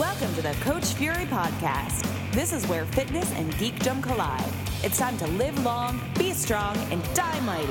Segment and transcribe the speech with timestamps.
[0.00, 2.10] Welcome to the Coach Fury Podcast.
[2.32, 4.50] This is where fitness and geekdom collide.
[4.82, 7.66] It's time to live long, be strong, and die mighty.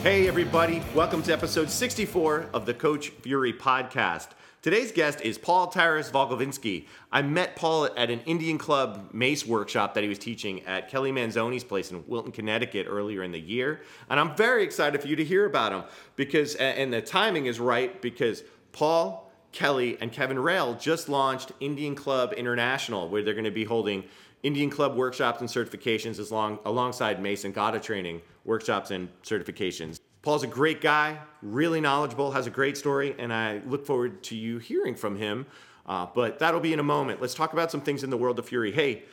[0.00, 0.80] Hey, everybody.
[0.94, 4.28] Welcome to episode 64 of the Coach Fury podcast.
[4.66, 6.88] Today's guest is Paul Taras Wolkowinski.
[7.12, 11.12] I met Paul at an Indian Club mace workshop that he was teaching at Kelly
[11.12, 13.82] Manzoni's place in Wilton, Connecticut earlier in the year.
[14.10, 15.84] And I'm very excited for you to hear about him
[16.16, 21.94] because, and the timing is right because Paul, Kelly, and Kevin Rail just launched Indian
[21.94, 24.02] Club International, where they're going to be holding
[24.42, 30.00] Indian Club workshops and certifications as long, alongside Mace and Gada training workshops and certifications.
[30.26, 34.34] Paul's a great guy, really knowledgeable, has a great story, and I look forward to
[34.34, 35.46] you hearing from him.
[35.86, 37.20] Uh, but that'll be in a moment.
[37.20, 38.72] Let's talk about some things in the world of Fury.
[38.72, 39.04] Hey,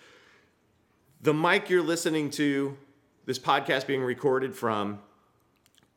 [1.22, 2.76] the mic you're listening to,
[3.28, 5.02] this podcast being recorded from,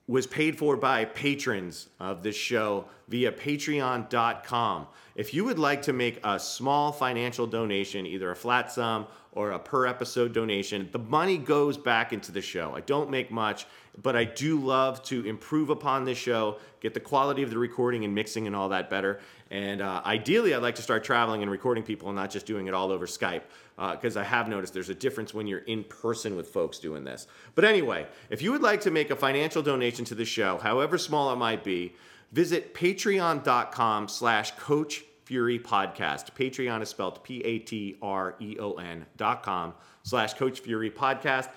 [0.06, 4.86] was paid for by patrons of this show via patreon.com.
[5.14, 9.52] If you would like to make a small financial donation, either a flat sum or
[9.52, 12.74] a per episode donation, the money goes back into the show.
[12.76, 13.66] I don't make much,
[14.02, 18.04] but I do love to improve upon this show, get the quality of the recording
[18.04, 19.20] and mixing and all that better.
[19.50, 22.66] And uh, ideally, I'd like to start traveling and recording people and not just doing
[22.66, 23.42] it all over Skype,
[23.76, 27.04] because uh, I have noticed there's a difference when you're in person with folks doing
[27.04, 27.26] this.
[27.54, 30.98] But anyway, if you would like to make a financial donation to the show, however
[30.98, 31.94] small it might be,
[32.32, 39.74] visit patreon.com slash coach fury podcast patreon is spelled p-a-t-r-e-o-n dot com
[40.04, 41.48] slash coach fury podcast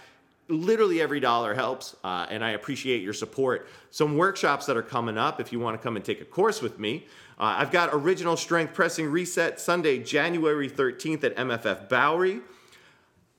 [0.50, 5.18] literally every dollar helps uh, and i appreciate your support some workshops that are coming
[5.18, 7.06] up if you want to come and take a course with me
[7.40, 12.42] uh, i've got original strength pressing reset sunday january 13th at mff bowery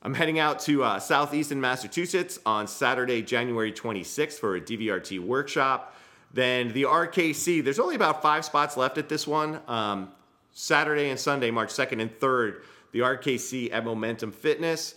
[0.03, 5.97] i'm heading out to uh, southeastern massachusetts on saturday january 26th for a dvrt workshop
[6.33, 9.61] then the RKC, there's only about five spots left at this one.
[9.67, 10.13] Um,
[10.53, 12.63] Saturday and Sunday, March 2nd and 3rd,
[12.93, 14.95] the RKC at Momentum Fitness.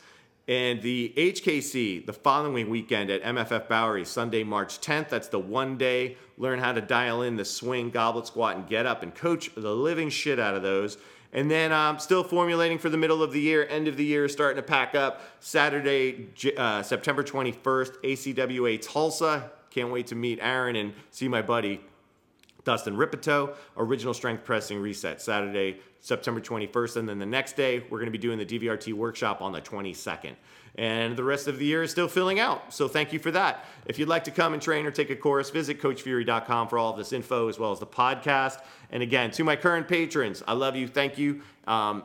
[0.47, 5.07] And the HKC the following weekend at MFF Bowery, Sunday, March 10th.
[5.07, 6.17] That's the one day.
[6.37, 9.73] Learn how to dial in the swing, goblet squat, and get up and coach the
[9.73, 10.97] living shit out of those.
[11.31, 14.03] And then I'm um, still formulating for the middle of the year, end of the
[14.03, 15.21] year, starting to pack up.
[15.39, 16.27] Saturday,
[16.57, 19.49] uh, September 21st, ACWA Tulsa.
[19.69, 21.81] Can't wait to meet Aaron and see my buddy
[22.63, 26.97] Dustin Rippetoe, original strength pressing reset Saturday, September 21st.
[26.97, 29.61] And then the next day, we're going to be doing the DVRT workshop on the
[29.61, 30.35] 22nd.
[30.75, 32.73] And the rest of the year is still filling out.
[32.73, 33.65] So thank you for that.
[33.85, 36.91] If you'd like to come and train or take a course, visit CoachFury.com for all
[36.91, 38.59] of this info as well as the podcast.
[38.91, 40.87] And again, to my current patrons, I love you.
[40.87, 41.41] Thank you.
[41.67, 42.03] Um,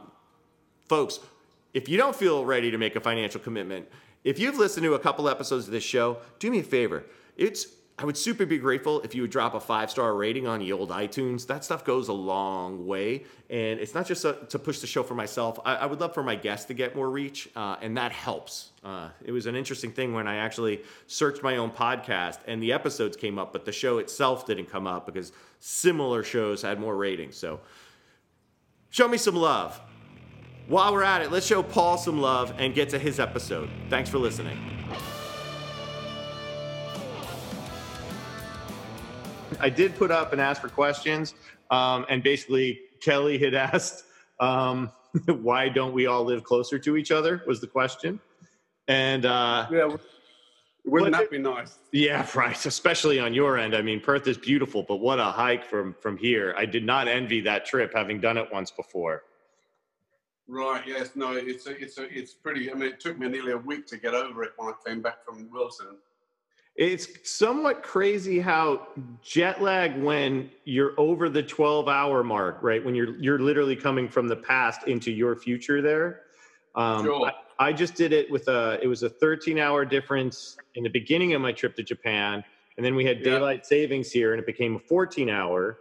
[0.87, 1.21] folks,
[1.73, 3.89] if you don't feel ready to make a financial commitment,
[4.25, 7.05] if you've listened to a couple episodes of this show, do me a favor
[7.39, 7.67] it's
[8.01, 10.71] I would super be grateful if you would drop a five star rating on the
[10.71, 11.49] old iTunes.
[11.49, 13.25] That stuff goes a long way.
[13.51, 15.59] And it's not just a, to push the show for myself.
[15.65, 18.71] I, I, would love for my guests to get more reach, uh, and that helps.
[18.85, 22.73] Uh, it was an interesting thing when I actually searched my own podcast and the
[22.73, 26.97] episodes came up, but the show itself didn't come up because similar shows had more
[26.97, 27.37] ratings.
[27.37, 27.59] So
[28.91, 29.81] show me some love.
[30.69, 33.69] While we're at it, let's show Paul some love and get to his episode.
[33.91, 34.79] Thanks for listening.
[39.61, 41.35] I did put up and ask for questions,
[41.71, 44.05] um, and basically Kelly had asked,
[44.41, 44.91] um,
[45.27, 48.21] "Why don't we all live closer to each other?" Was the question,
[48.87, 49.97] and uh, yeah,
[50.85, 51.79] wouldn't that be nice?
[51.93, 52.65] Yeah, right.
[52.65, 53.75] Especially on your end.
[53.75, 56.55] I mean, Perth is beautiful, but what a hike from from here.
[56.57, 59.23] I did not envy that trip, having done it once before.
[60.47, 60.83] Right.
[60.87, 61.11] Yes.
[61.15, 61.33] No.
[61.33, 62.71] It's a, it's a, it's pretty.
[62.71, 65.03] I mean, it took me nearly a week to get over it when I came
[65.03, 65.99] back from Wilton.
[66.79, 68.87] It's somewhat crazy how
[69.21, 72.83] jet lag when you're over the 12 hour mark, right?
[72.85, 76.21] When you're you're literally coming from the past into your future there.
[76.77, 77.33] Um, sure.
[77.59, 80.89] I, I just did it with a it was a 13 hour difference in the
[80.89, 82.45] beginning of my trip to Japan,
[82.77, 83.69] and then we had daylight yeah.
[83.69, 85.79] savings here, and it became a 14 hour.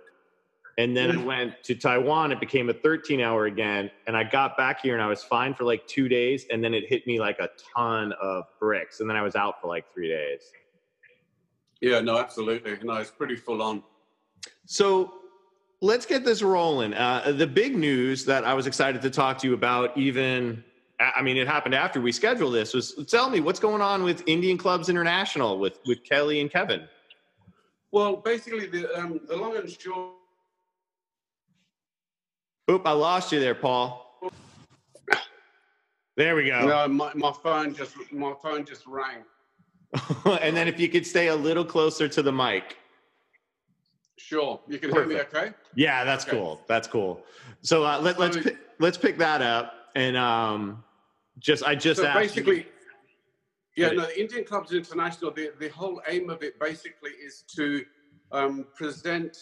[0.79, 3.89] And then I went to Taiwan, it became a 13 hour again.
[4.05, 6.45] And I got back here and I was fine for like two days.
[6.51, 8.99] And then it hit me like a ton of bricks.
[8.99, 10.51] And then I was out for like three days.
[11.81, 12.77] Yeah, no, absolutely.
[12.83, 13.83] No, it's pretty full on.
[14.65, 15.13] So
[15.81, 16.93] let's get this rolling.
[16.93, 20.63] Uh, the big news that I was excited to talk to you about, even,
[20.99, 24.23] I mean, it happened after we scheduled this, was tell me what's going on with
[24.27, 26.87] Indian Clubs International with, with Kelly and Kevin.
[27.91, 30.13] Well, basically, the, um, the long and short.
[32.69, 34.03] Oop, I lost you there, Paul.
[36.17, 36.65] There we go.
[36.65, 39.23] No, my, my phone just my phone just rang.
[40.41, 42.77] and then if you could stay a little closer to the mic.
[44.17, 44.59] Sure.
[44.67, 45.33] You can Perfect.
[45.33, 45.55] hear me okay?
[45.75, 46.35] Yeah, that's okay.
[46.35, 46.61] cool.
[46.67, 47.23] That's cool.
[47.61, 50.83] So uh, let, us pick, let's pick that up and um,
[51.39, 52.57] just I just so basically.
[52.57, 52.65] You,
[53.75, 55.31] yeah, no, the Indian Clubs International.
[55.31, 57.85] The the whole aim of it basically is to
[58.31, 59.37] um, present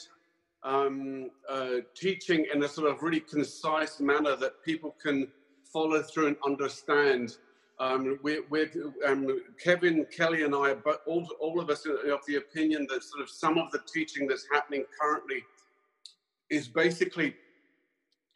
[0.63, 5.27] um, uh, teaching in a sort of really concise manner that people can
[5.71, 7.37] follow through and understand.
[7.77, 8.71] Um, we're, we're
[9.05, 13.03] um, Kevin, Kelly, and I, but all, all of us are of the opinion that
[13.03, 15.43] sort of some of the teaching that's happening currently
[16.49, 17.35] is basically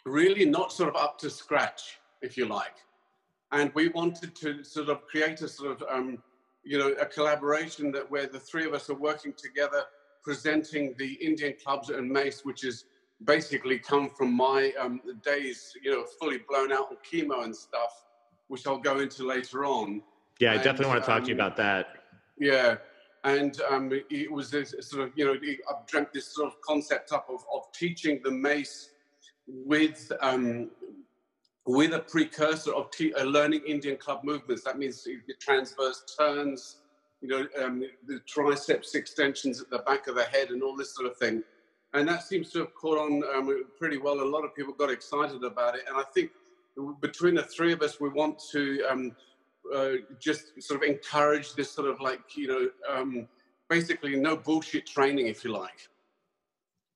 [0.06, 2.76] really not sort of up to scratch, if you like.
[3.52, 6.22] And we wanted to sort of create a sort of, um,
[6.64, 9.84] you know, a collaboration that where the three of us are working together,
[10.22, 12.86] presenting the Indian clubs and Mace, which is
[13.24, 18.04] basically come from my um, days, you know, fully blown out on chemo and stuff,
[18.50, 20.02] which I'll go into later on.
[20.40, 21.88] Yeah, I and, definitely want to talk um, to you um, about that.
[22.38, 22.76] Yeah,
[23.24, 27.12] and um, it was this sort of, you know, I've dreamt this sort of concept
[27.12, 28.90] up of, of teaching the mace
[29.48, 30.70] with um,
[31.66, 34.64] with a precursor of t- uh, learning Indian club movements.
[34.64, 36.78] That means the transverse turns,
[37.22, 40.96] you know, um, the triceps extensions at the back of the head, and all this
[40.96, 41.44] sort of thing
[41.94, 44.22] and that seems to have caught on um, pretty well.
[44.22, 46.32] A lot of people got excited about it, and I think
[47.02, 49.16] between the three of us, we want to um,
[49.76, 53.28] uh, just sort of encourage this sort of like you know, um,
[53.70, 55.88] basically no bullshit training, if you like.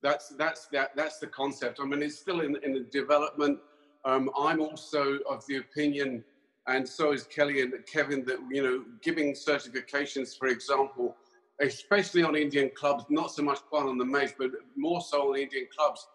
[0.01, 1.79] That's that's that that's the concept.
[1.81, 3.59] I mean, it's still in in the development.
[4.05, 6.23] Um, I'm also of the opinion,
[6.67, 11.15] and so is Kelly and Kevin, that you know, giving certifications, for example
[11.61, 15.67] especially on Indian clubs, not so much on the mace, but more so on Indian
[15.75, 16.07] clubs,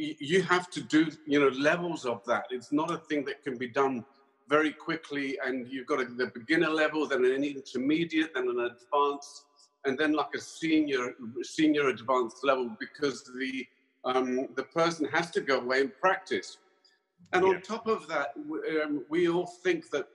[0.00, 2.44] you have to do, you know, levels of that.
[2.50, 4.04] It's not a thing that can be done
[4.48, 9.44] very quickly and you've got a, the beginner level, then an intermediate, then an advanced,
[9.84, 13.66] and then like a senior, senior advanced level because the,
[14.04, 16.58] um, the person has to go away and practice.
[17.32, 17.52] And yeah.
[17.52, 18.32] on top of that,
[18.82, 20.08] um, we all think that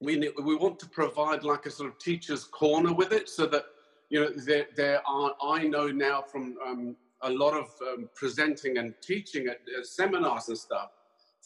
[0.00, 3.46] we, need, we want to provide like a sort of teacher's corner with it so
[3.46, 3.66] that
[4.10, 8.78] you know, there, there are, I know now from um, a lot of um, presenting
[8.78, 10.90] and teaching at uh, seminars and stuff,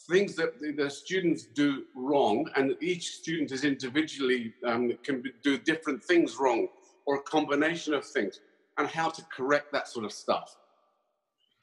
[0.09, 5.57] things that the, the, students do wrong, and each student is individually um, can do
[5.57, 6.67] different things wrong,
[7.05, 8.39] or a combination of things,
[8.77, 10.55] and how to correct that sort of stuff.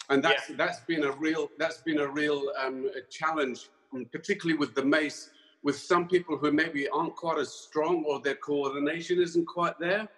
[0.08, 0.56] And that's yeah.
[0.56, 4.84] that's been a real that's been a real um, a challenge, um, particularly with the
[4.84, 5.30] mace,
[5.62, 10.08] with some people who maybe aren't quite as strong or their coordination isn't quite there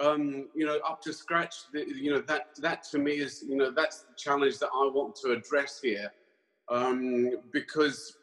[0.00, 1.54] um, you know, up to scratch.
[1.72, 5.16] You know, that that to me is, you know, that's the challenge that I want
[5.16, 6.12] to address here,
[6.68, 8.16] um, because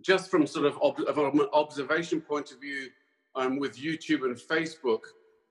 [0.00, 2.90] just from sort of ob- an observation point of view,
[3.34, 5.00] um, with YouTube and Facebook,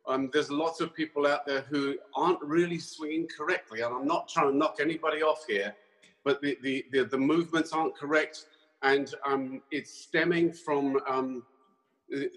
[0.07, 4.27] um, there's lots of people out there who aren't really swinging correctly, and I'm not
[4.27, 5.75] trying to knock anybody off here,
[6.23, 8.45] but the the the, the movements aren't correct,
[8.83, 11.43] and um, it's stemming from um,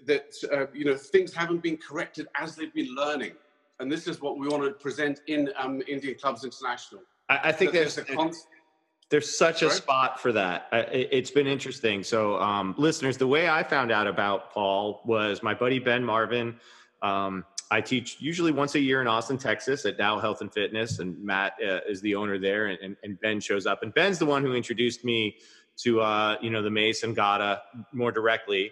[0.05, 3.33] that uh, you know things haven't been corrected as they've been learning,
[3.79, 7.01] and this is what we want to present in um, Indian Clubs International.
[7.29, 7.99] I, I think there's,
[9.09, 10.67] there's, such a spot for that.
[10.71, 12.03] it's been interesting.
[12.03, 16.59] So, um, listeners, the way I found out about Paul was my buddy Ben Marvin.
[17.01, 20.99] Um, I teach usually once a year in Austin, Texas at Dow Health and Fitness,
[20.99, 23.81] and Matt uh, is the owner there, and, and, Ben shows up.
[23.81, 25.37] And Ben's the one who introduced me
[25.77, 28.71] to uh, you know the Mace and Gada more directly.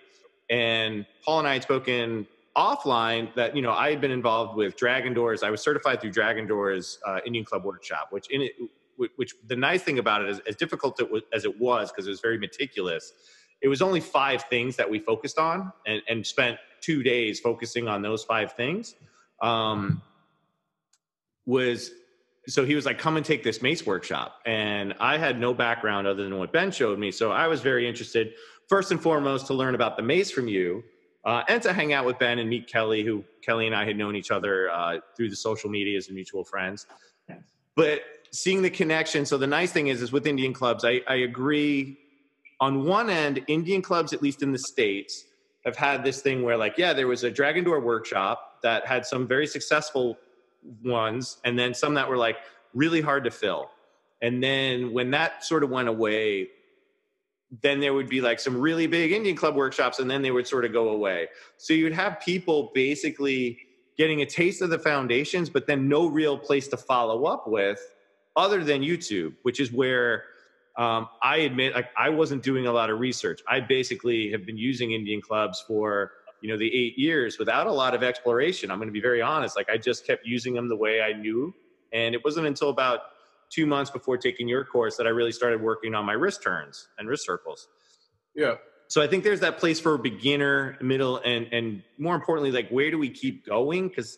[0.49, 4.75] And Paul and I had spoken offline that you know I had been involved with
[4.75, 5.43] Dragon Doors.
[5.43, 8.53] I was certified through Dragon Doors uh, Indian Club Workshop, which in it,
[9.15, 10.99] which the nice thing about it is as difficult
[11.33, 13.13] as it was because it was very meticulous.
[13.61, 17.87] It was only five things that we focused on and, and spent two days focusing
[17.87, 18.95] on those five things.
[19.41, 20.01] Um,
[21.45, 21.91] was
[22.47, 26.07] so he was like, "Come and take this mace workshop," and I had no background
[26.07, 28.33] other than what Ben showed me, so I was very interested
[28.69, 30.83] first and foremost to learn about the mace from you
[31.25, 33.97] uh, and to hang out with Ben and meet Kelly, who Kelly and I had
[33.97, 36.85] known each other uh, through the social medias and mutual friends.
[37.75, 38.01] But
[38.31, 39.25] seeing the connection.
[39.25, 41.97] So the nice thing is, is with Indian clubs, I, I agree.
[42.59, 45.25] On one end, Indian clubs, at least in the states,
[45.65, 49.05] have had this thing where, like, yeah, there was a Dragon Door workshop that had
[49.05, 50.17] some very successful
[50.83, 52.37] ones, and then some that were like
[52.73, 53.69] really hard to fill.
[54.21, 56.49] And then when that sort of went away,
[57.61, 60.47] then there would be like some really big Indian club workshops, and then they would
[60.47, 61.27] sort of go away.
[61.57, 63.59] So you'd have people basically
[63.97, 67.79] getting a taste of the foundations, but then no real place to follow up with
[68.35, 70.23] other than YouTube, which is where
[70.77, 73.41] um, I admit like I wasn't doing a lot of research.
[73.47, 77.71] I basically have been using Indian clubs for you know the eight years without a
[77.71, 78.71] lot of exploration.
[78.71, 79.55] I'm going to be very honest.
[79.55, 81.53] Like I just kept using them the way I knew
[81.93, 83.01] And it wasn't until about
[83.53, 86.87] two months before taking your course that I really started working on my wrist turns
[86.97, 87.67] and wrist circles.
[88.35, 88.55] Yeah.
[88.87, 92.91] So I think there's that place for beginner, middle, and and more importantly, like where
[92.91, 93.87] do we keep going?
[93.87, 94.17] Because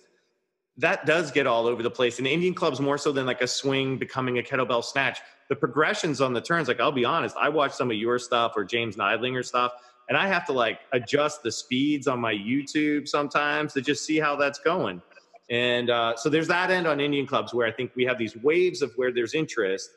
[0.77, 2.19] that does get all over the place.
[2.19, 6.19] In Indian clubs, more so than like a swing becoming a kettlebell snatch, the progressions
[6.19, 8.97] on the turns, like I'll be honest, I watch some of your stuff or James
[8.97, 9.71] Neidlinger stuff,
[10.09, 14.19] and I have to like adjust the speeds on my YouTube sometimes to just see
[14.19, 15.01] how that's going.
[15.49, 18.35] And uh, so there's that end on Indian clubs where I think we have these
[18.37, 19.89] waves of where there's interest,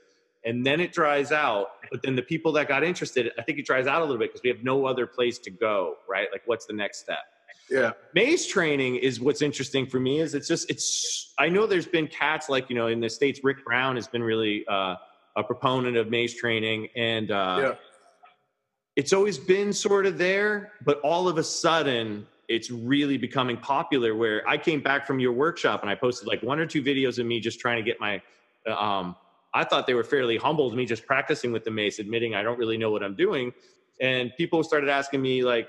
[0.45, 1.69] and then it dries out.
[1.91, 4.31] But then the people that got interested, I think it dries out a little bit
[4.31, 6.29] because we have no other place to go, right?
[6.31, 7.19] Like, what's the next step?
[7.71, 7.93] Yeah.
[8.15, 10.21] Mace training is what's interesting for me.
[10.21, 11.35] Is it's just it's.
[11.39, 13.41] I know there's been cats like you know in the states.
[13.43, 14.97] Rick Brown has been really uh,
[15.37, 17.75] a proponent of mace training, and uh, Yeah.
[18.97, 24.17] it's always been sort of there, but all of a sudden it's really becoming popular.
[24.17, 27.19] Where I came back from your workshop and I posted like one or two videos
[27.19, 28.21] of me just trying to get my.
[28.67, 29.17] Um,
[29.55, 32.43] I thought they were fairly humble to me just practicing with the mace, admitting I
[32.43, 33.53] don't really know what I'm doing,
[34.01, 35.69] and people started asking me like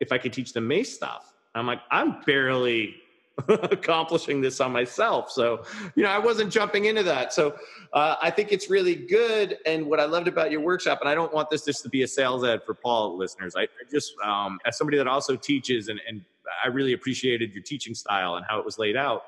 [0.00, 1.34] if I could teach them mace stuff.
[1.54, 2.96] I'm like, I'm barely
[3.48, 5.30] accomplishing this on myself.
[5.30, 5.64] So,
[5.94, 7.32] you know, I wasn't jumping into that.
[7.32, 7.56] So,
[7.92, 9.58] uh, I think it's really good.
[9.66, 12.02] And what I loved about your workshop, and I don't want this just to be
[12.02, 13.54] a sales ad for Paul listeners.
[13.56, 16.22] I, I just, um, as somebody that also teaches, and, and
[16.64, 19.24] I really appreciated your teaching style and how it was laid out,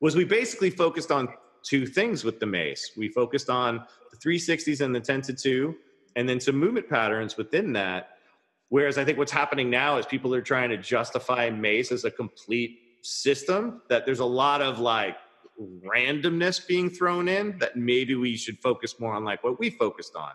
[0.00, 1.28] was we basically focused on
[1.62, 2.92] two things with the mace.
[2.96, 5.74] We focused on the 360s and the 10 to 2,
[6.16, 8.10] and then some movement patterns within that.
[8.68, 12.10] Whereas I think what's happening now is people are trying to justify mace as a
[12.10, 15.16] complete system, that there's a lot of like
[15.60, 20.16] randomness being thrown in that maybe we should focus more on like what we focused
[20.16, 20.32] on.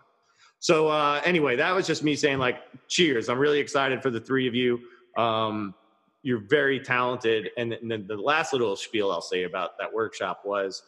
[0.60, 2.58] So uh, anyway, that was just me saying like,
[2.88, 3.28] cheers.
[3.28, 4.80] I'm really excited for the three of you.
[5.16, 5.74] Um,
[6.22, 7.50] you're very talented.
[7.56, 10.82] And then the last little spiel I'll say about that workshop was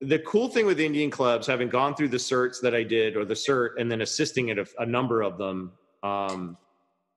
[0.00, 3.24] the cool thing with Indian clubs, having gone through the certs that I did or
[3.24, 5.72] the cert and then assisting at a, a number of them,
[6.02, 6.56] um,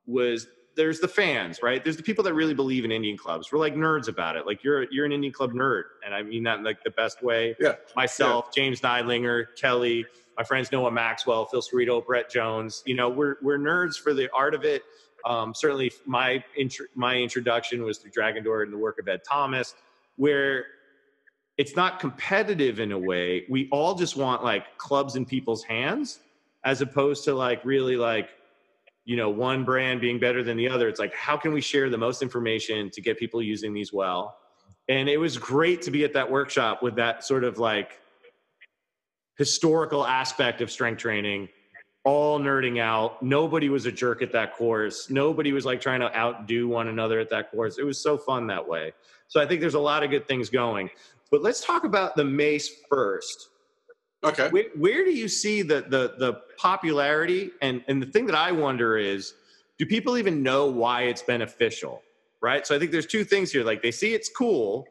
[0.05, 1.84] was there's the fans, right?
[1.84, 3.51] There's the people that really believe in Indian clubs.
[3.51, 4.46] We're like nerds about it.
[4.46, 7.22] Like you're you're an Indian club nerd, and I mean that in like the best
[7.24, 7.56] way.
[7.60, 7.75] Yeah.
[7.96, 10.06] Myself, James Neidlinger, Kelly,
[10.38, 12.84] my friends Noah Maxwell, Phil Scarito, Brett Jones.
[12.86, 14.84] You know, we're we're nerds for the art of it.
[15.25, 19.22] Um, certainly, my intro, my introduction was through Dragon Door and the work of Ed
[19.28, 19.75] Thomas,
[20.16, 20.66] where
[21.58, 23.46] it's not competitive in a way.
[23.50, 26.20] We all just want like clubs in people's hands,
[26.63, 28.30] as opposed to like really like
[29.05, 30.88] you know one brand being better than the other.
[30.88, 34.38] It's like how can we share the most information to get people using these well?
[34.88, 38.00] And it was great to be at that workshop with that sort of like
[39.38, 41.50] historical aspect of strength training
[42.03, 43.22] all nerding out.
[43.22, 45.10] Nobody was a jerk at that course.
[45.10, 47.77] Nobody was like trying to outdo one another at that course.
[47.77, 48.93] It was so fun that way.
[49.27, 50.89] So i think there's a lot of good things going.
[51.29, 53.50] But let's talk about the mace first
[54.24, 54.50] Okay.
[54.50, 58.51] where, where do you see the, the the popularity and and the thing that i
[58.51, 59.34] wonder is
[59.80, 62.04] do people even know why it's beneficial
[62.40, 64.86] right so i think there's two things here like they see it's cool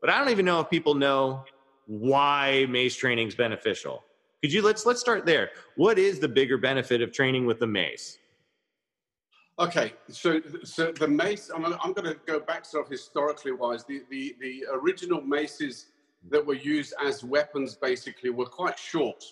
[0.00, 1.44] but i don't even know if people know
[1.86, 4.04] why mace training is beneficial
[4.40, 7.66] could you let's let's start there what is the bigger benefit of training with the
[7.66, 8.18] mace
[9.58, 11.50] Okay, so so the mace.
[11.54, 13.84] I'm, I'm going to go back sort of historically wise.
[13.84, 15.86] The, the the original maces
[16.30, 19.22] that were used as weapons basically were quite short.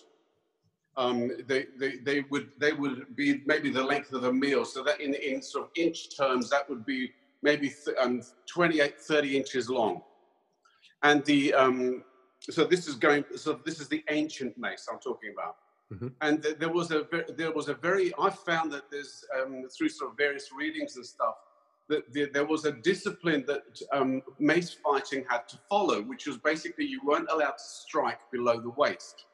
[0.97, 4.63] Um, they, they they would they would be maybe the length of a meal.
[4.63, 7.11] So that in in sort of inch terms, that would be
[7.41, 10.01] maybe th- um, 28, 30 inches long.
[11.03, 12.03] And the um,
[12.41, 13.25] so this is going.
[13.35, 15.55] So this is the ancient mace I'm talking about
[16.21, 17.05] and th- there was a
[17.37, 21.05] there was a very I found that there's um, through sort of various readings and
[21.05, 21.35] stuff
[21.89, 26.37] that the, there was a discipline that um, mace fighting had to follow, which was
[26.37, 29.25] basically you weren't allowed to strike below the waist,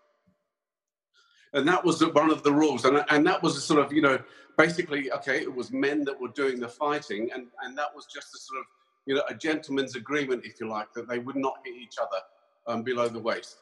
[1.54, 4.02] and that was one of the rules, and and that was a sort of you
[4.02, 4.20] know
[4.58, 8.28] basically okay it was men that were doing the fighting, and and that was just
[8.36, 8.66] a sort of
[9.06, 12.22] you know a gentleman's agreement if you like that they would not hit each other
[12.68, 13.58] um, below the waist.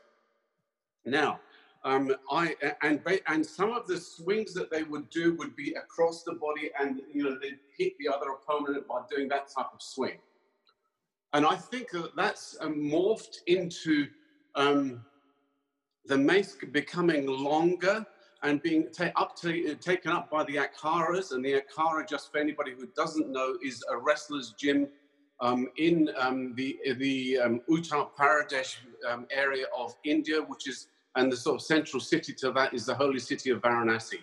[1.06, 1.40] Now
[1.84, 6.24] um, I and and some of the swings that they would do would be across
[6.24, 9.82] the body, and you know they'd hit the other opponent by doing that type of
[9.82, 10.20] swing.
[11.34, 14.08] And I think that that's um, morphed into
[14.56, 15.06] um,
[16.06, 18.06] the mace becoming longer
[18.42, 21.32] and being up to, taken up by the akharas.
[21.32, 24.88] And the akhara, just for anybody who doesn't know, is a wrestler's gym
[25.40, 28.78] um, in um, the the um, Uttar Pradesh
[29.10, 30.88] um, area of India, which is
[31.20, 34.22] and the sort of central city to that is the holy city of Varanasi.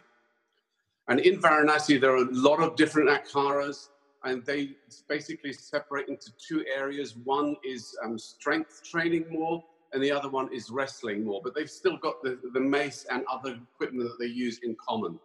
[1.08, 3.88] And in Varanasi, there are a lot of different akharas,
[4.24, 4.70] and they
[5.06, 7.14] basically separate into two areas.
[7.16, 9.62] One is um, strength training more,
[9.92, 11.42] and the other one is wrestling more.
[11.44, 15.20] But they've still got the, the mace and other equipment that they use in common.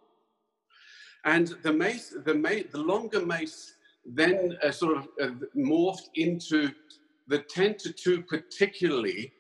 [1.23, 3.75] And the mace, the, mace, the longer mace
[4.05, 6.71] then uh, sort of uh, morphed into
[7.27, 9.31] the 10 to 2 particularly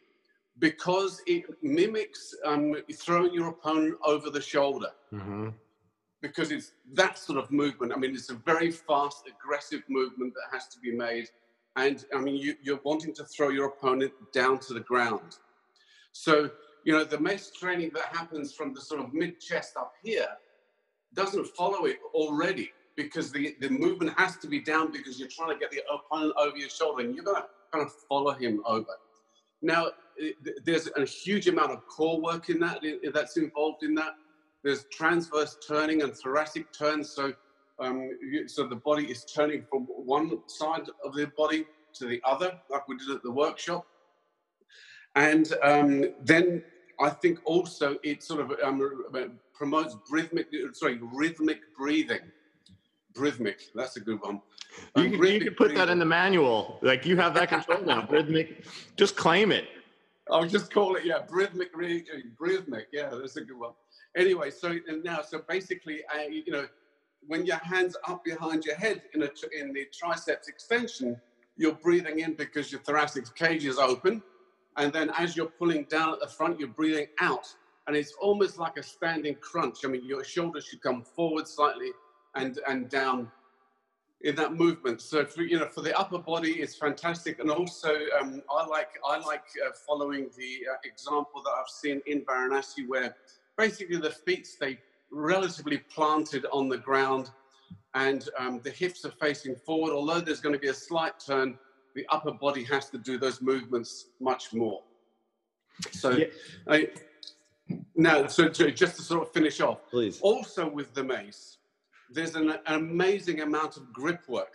[0.59, 4.89] because it mimics um, throwing your opponent over the shoulder.
[5.13, 5.49] Mm-hmm.
[6.21, 7.91] Because it's that sort of movement.
[7.93, 11.29] I mean, it's a very fast, aggressive movement that has to be made.
[11.77, 15.37] And I mean, you, you're wanting to throw your opponent down to the ground.
[16.11, 16.51] So,
[16.83, 20.27] you know, the mace training that happens from the sort of mid chest up here
[21.13, 25.49] doesn't follow it already because the, the movement has to be down because you're trying
[25.49, 28.61] to get the opponent over your shoulder and you're going to kind of follow him
[28.65, 28.91] over.
[29.61, 29.87] Now,
[30.63, 34.15] there's a huge amount of core work in that that's involved in that.
[34.63, 37.09] There's transverse turning and thoracic turns.
[37.09, 37.33] So,
[37.79, 38.11] um,
[38.47, 42.87] so the body is turning from one side of the body to the other, like
[42.87, 43.85] we did at the workshop.
[45.15, 46.63] And um, then
[46.99, 52.31] I think also it sort of um, promotes rhythmic, sorry, rhythmic breathing.
[53.15, 54.41] Rhythmic, that's a good one.
[54.95, 56.79] You, can, you can put that in the manual.
[56.81, 58.07] Like you have that control now.
[58.09, 59.65] Rhythmic, just claim it.
[60.29, 62.87] I'll just call it, yeah, rhythmic, rhythmic.
[62.93, 63.73] Yeah, that's a good one.
[64.15, 66.67] Anyway, so and now, so basically, uh, you know,
[67.27, 71.19] when your hands up behind your head in, a, in the triceps extension,
[71.57, 74.21] you're breathing in because your thoracic cage is open.
[74.77, 77.53] And then as you're pulling down at the front, you're breathing out.
[77.87, 79.79] And it's almost like a standing crunch.
[79.83, 81.89] I mean, your shoulders should come forward slightly
[82.35, 83.29] and, and down
[84.23, 85.01] in that movement.
[85.01, 87.39] So for, you know, for the upper body, it's fantastic.
[87.39, 92.01] And also, um, I like I like uh, following the uh, example that I've seen
[92.05, 93.15] in Varanasi, where
[93.57, 94.79] basically the feet stay
[95.11, 97.31] relatively planted on the ground,
[97.95, 99.91] and um, the hips are facing forward.
[99.91, 101.57] Although there's going to be a slight turn,
[101.95, 104.81] the upper body has to do those movements much more.
[105.91, 106.25] So, yeah.
[106.67, 106.89] I,
[107.95, 110.19] now, so to, just to sort of finish off, please.
[110.21, 111.57] Also with the mace,
[112.13, 114.53] there's an, an amazing amount of grip work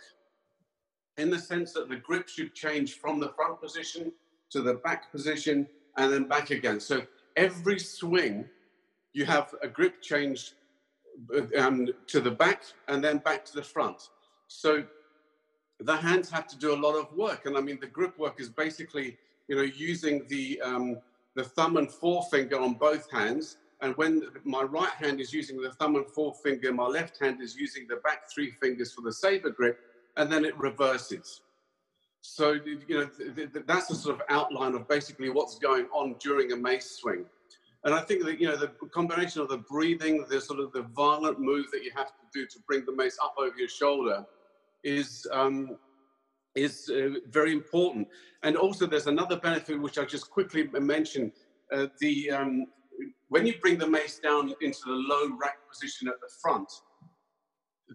[1.17, 4.11] in the sense that the grip should change from the front position
[4.51, 5.67] to the back position
[5.97, 6.79] and then back again.
[6.79, 7.01] So
[7.35, 8.45] every swing,
[9.13, 10.53] you have a grip change
[11.57, 14.09] um, to the back and then back to the front.
[14.47, 14.85] So
[15.79, 17.45] the hands have to do a lot of work.
[17.45, 19.17] And I mean, the grip work is basically,
[19.47, 20.97] you know, using the, um,
[21.35, 23.57] the thumb and forefinger on both hands.
[23.81, 27.55] And when my right hand is using the thumb and forefinger, my left hand is
[27.55, 29.79] using the back three fingers for the saber grip,
[30.17, 31.41] and then it reverses.
[32.21, 36.15] So, you know, th th that's the sort of outline of basically what's going on
[36.19, 37.25] during a mace swing.
[37.83, 40.81] And I think that, you know, the combination of the breathing, the sort of the
[41.03, 44.25] violent move that you have to do to bring the mace up over your shoulder,
[44.83, 45.77] is um,
[46.55, 48.07] is uh, very important.
[48.41, 50.63] And also, there's another benefit which I just quickly
[50.95, 51.31] mention:
[51.71, 52.65] uh, the um,
[53.29, 56.71] when you bring the mace down into the low rack position at the front,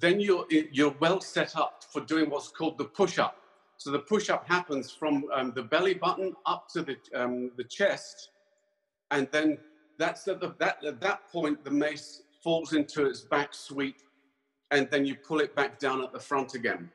[0.01, 3.37] then you're you're well set up for doing what's called the push-up.
[3.79, 8.31] So the push-up happens from um, the belly button up to the um, the chest,
[9.11, 9.59] and then
[9.99, 13.97] that's at the, that at that point the mace falls into its back sweep
[14.73, 16.91] and then you pull it back down at the front again.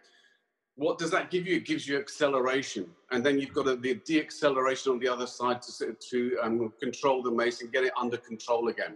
[0.77, 1.57] What does that give you?
[1.57, 2.85] It gives you acceleration.
[3.11, 7.23] And then you've got a, the deacceleration on the other side to, to um, control
[7.23, 8.95] the mace and get it under control again.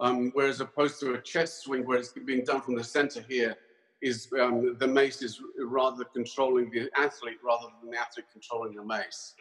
[0.00, 3.56] Um, whereas opposed to a chest swing where it's being done from the center here,
[4.02, 8.84] is um, the mace is rather controlling the athlete rather than the athlete controlling the
[8.84, 9.34] mace.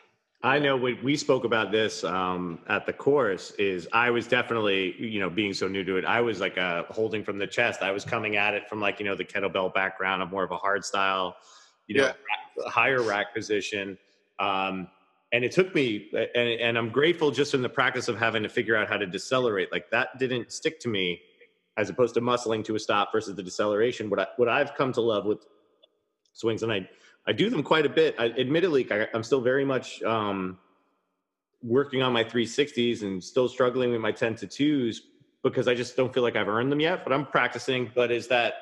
[0.45, 4.95] I know when we spoke about this um, at the course is I was definitely,
[4.99, 7.81] you know, being so new to it, I was like uh, holding from the chest.
[7.81, 10.51] I was coming at it from like, you know, the kettlebell background of more of
[10.51, 11.36] a hard style,
[11.88, 12.12] you know,
[12.58, 12.69] yeah.
[12.69, 13.97] higher rack position.
[14.38, 14.88] Um,
[15.31, 18.49] and it took me, and, and I'm grateful just in the practice of having to
[18.49, 19.71] figure out how to decelerate.
[19.71, 21.21] Like that didn't stick to me
[21.75, 24.12] as opposed to muscling to a stop versus the deceleration.
[24.12, 25.39] What I, what I've come to love with
[26.34, 26.88] swings, and I,
[27.27, 28.15] I do them quite a bit.
[28.19, 30.57] I, admittedly, I, am still very much um,
[31.63, 34.97] working on my 360s and still struggling with my 10 to 2s
[35.43, 37.03] because I just don't feel like I've earned them yet.
[37.03, 37.91] But I'm practicing.
[37.93, 38.53] But is that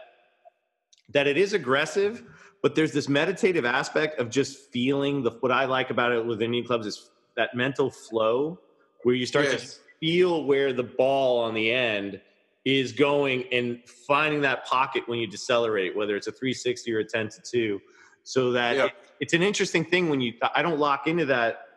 [1.09, 2.23] that it is aggressive,
[2.61, 5.31] but there's this meditative aspect of just feeling the.
[5.41, 8.59] What I like about it with Indian clubs is that mental flow
[9.03, 9.73] where you start yes.
[9.75, 12.21] to feel where the ball on the end
[12.63, 17.03] is going and finding that pocket when you decelerate, whether it's a 360 or a
[17.03, 17.81] 10 to 2
[18.23, 18.85] so that yeah.
[18.85, 21.67] it, it's an interesting thing when you i don't lock into that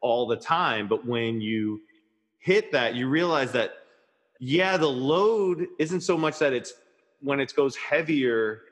[0.00, 1.80] all the time but when you
[2.38, 3.74] hit that you realize that
[4.40, 6.74] yeah the load isn't so much that it's
[7.20, 8.62] when it goes heavier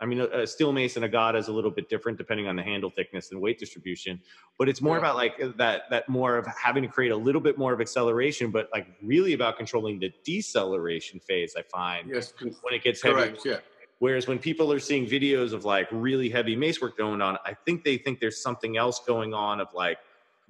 [0.00, 2.56] I mean, a, steel mace and a gada is a little bit different depending on
[2.56, 4.18] the handle thickness and weight distribution,
[4.58, 5.00] but it's more yeah.
[5.00, 8.50] about like that that more of having to create a little bit more of acceleration,
[8.50, 11.54] but like really about controlling the deceleration phase.
[11.56, 13.36] I find yes, when it gets heavy.
[13.44, 13.58] Yeah.
[14.00, 17.54] Whereas when people are seeing videos of like really heavy mace work going on, I
[17.66, 19.98] think they think there's something else going on of like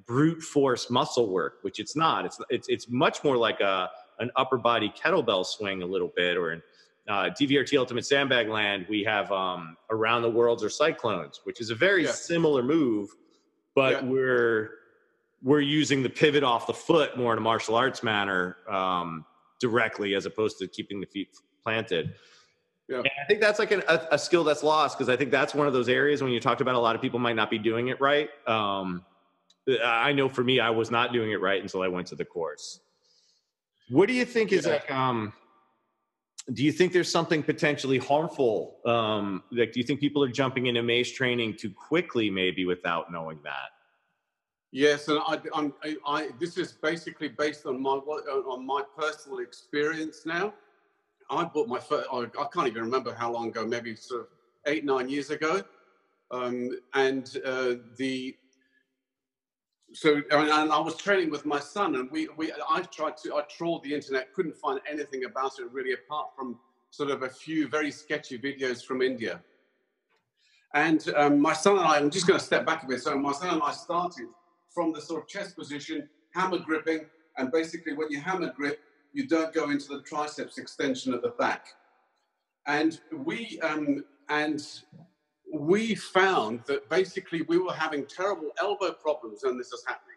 [0.06, 2.24] brute force muscle work, which it's not.
[2.24, 6.36] It's it's it's much more like a an upper body kettlebell swing a little bit,
[6.36, 6.62] or in
[7.08, 11.70] uh, DVRT Ultimate Sandbag Land, we have um, Around the Worlds or Cyclones, which is
[11.70, 12.12] a very yeah.
[12.12, 13.10] similar move,
[13.74, 14.08] but yeah.
[14.08, 14.70] we're
[15.42, 19.24] we're using the pivot off the foot more in a martial arts manner um,
[19.58, 21.30] directly, as opposed to keeping the feet
[21.64, 22.14] planted.
[22.90, 22.96] Yeah.
[22.98, 25.54] And I think that's like an, a, a, skill that's lost because I think that's
[25.54, 27.56] one of those areas when you talked about a lot of people might not be
[27.56, 28.28] doing it right.
[28.48, 29.04] Um,
[29.84, 32.24] I know for me, I was not doing it right until I went to the
[32.24, 32.80] course.
[33.90, 34.90] What do you think is like?
[34.90, 35.32] Um,
[36.52, 38.78] do you think there's something potentially harmful?
[38.84, 43.12] Um, like, do you think people are jumping into mace training too quickly, maybe without
[43.12, 43.70] knowing that?
[44.72, 49.38] Yes, and I, I'm, I, I, this is basically based on my on my personal
[49.38, 50.22] experience.
[50.26, 50.54] Now,
[51.30, 52.08] I bought my first.
[52.12, 53.64] I, can't even remember how long ago.
[53.64, 54.26] Maybe sort of
[54.66, 55.62] eight, nine years ago.
[56.30, 58.36] Um, and uh, the
[59.92, 63.42] so and I was training with my son, and we, we I tried to I
[63.42, 66.58] trawled the internet, couldn't find anything about it really, apart from
[66.90, 69.40] sort of a few very sketchy videos from India.
[70.74, 73.02] And um, my son and I, I'm just going to step back a bit.
[73.02, 74.26] So my son and I started
[74.72, 77.06] from the sort of chest position, hammer gripping,
[77.38, 78.78] and basically when you hammer grip,
[79.12, 81.66] you don't go into the triceps extension at the back.
[82.66, 84.62] And we um, and
[85.52, 90.16] we found that basically we were having terrible elbow problems when this was happening.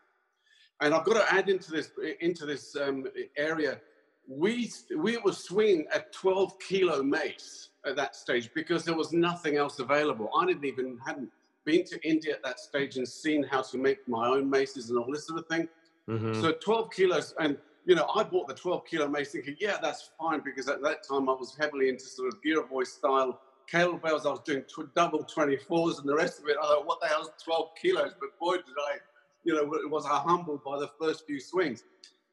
[0.81, 3.05] And I've got to add into this into this um,
[3.37, 3.79] area,
[4.27, 9.57] we we were swinging a 12 kilo mace at that stage because there was nothing
[9.57, 10.29] else available.
[10.37, 11.29] I didn't even hadn't
[11.65, 14.99] been to India at that stage and seen how to make my own maces and
[14.99, 15.67] all this sort of thing.
[16.09, 16.41] Mm-hmm.
[16.41, 20.11] So 12 kilos, and you know, I bought the 12 kilo mace thinking, yeah, that's
[20.19, 23.39] fine because at that time I was heavily into sort of Girevoy style
[23.71, 26.57] kettlebells, I was doing tw- double 24s and the rest of it.
[26.61, 28.11] I thought, what the hell's 12 kilos?
[28.19, 28.97] But boy, did I,
[29.43, 31.83] you know, was I humbled by the first few swings.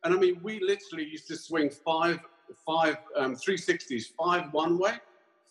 [0.04, 2.20] And I mean, we literally used to swing five,
[2.66, 4.94] five um, 360s, five one way,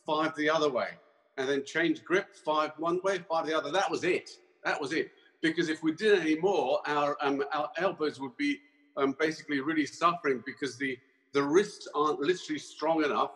[0.06, 0.90] five the other way,
[1.38, 3.72] and then change grip, five one way, five the other.
[3.72, 4.30] That was it.
[4.64, 5.12] That was it.
[5.42, 8.60] Because if we did any more, our, um, our elbows would be
[9.00, 10.98] um, basically really suffering because the,
[11.34, 13.32] the wrists aren't literally strong enough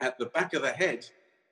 [0.00, 1.06] at the back of the head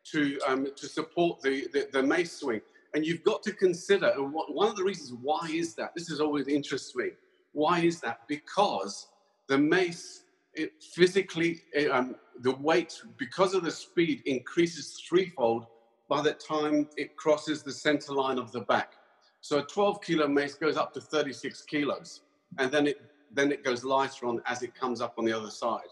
[0.05, 2.61] to, um, to support the, the, the, mace swing.
[2.94, 6.11] And you've got to consider, and what, one of the reasons why is that, this
[6.11, 7.11] is always interests me.
[7.53, 8.20] Why is that?
[8.29, 9.09] Because
[9.49, 10.22] the mace,
[10.55, 15.66] it physically, it, um, the weight, because of the speed, increases threefold
[16.09, 18.92] by the time it crosses the center line of the back.
[19.40, 22.22] So a 12 kilo mace goes up to 36 kilos,
[22.59, 23.01] and then it
[23.37, 25.88] then it goes lighter on as it comes up on the other side.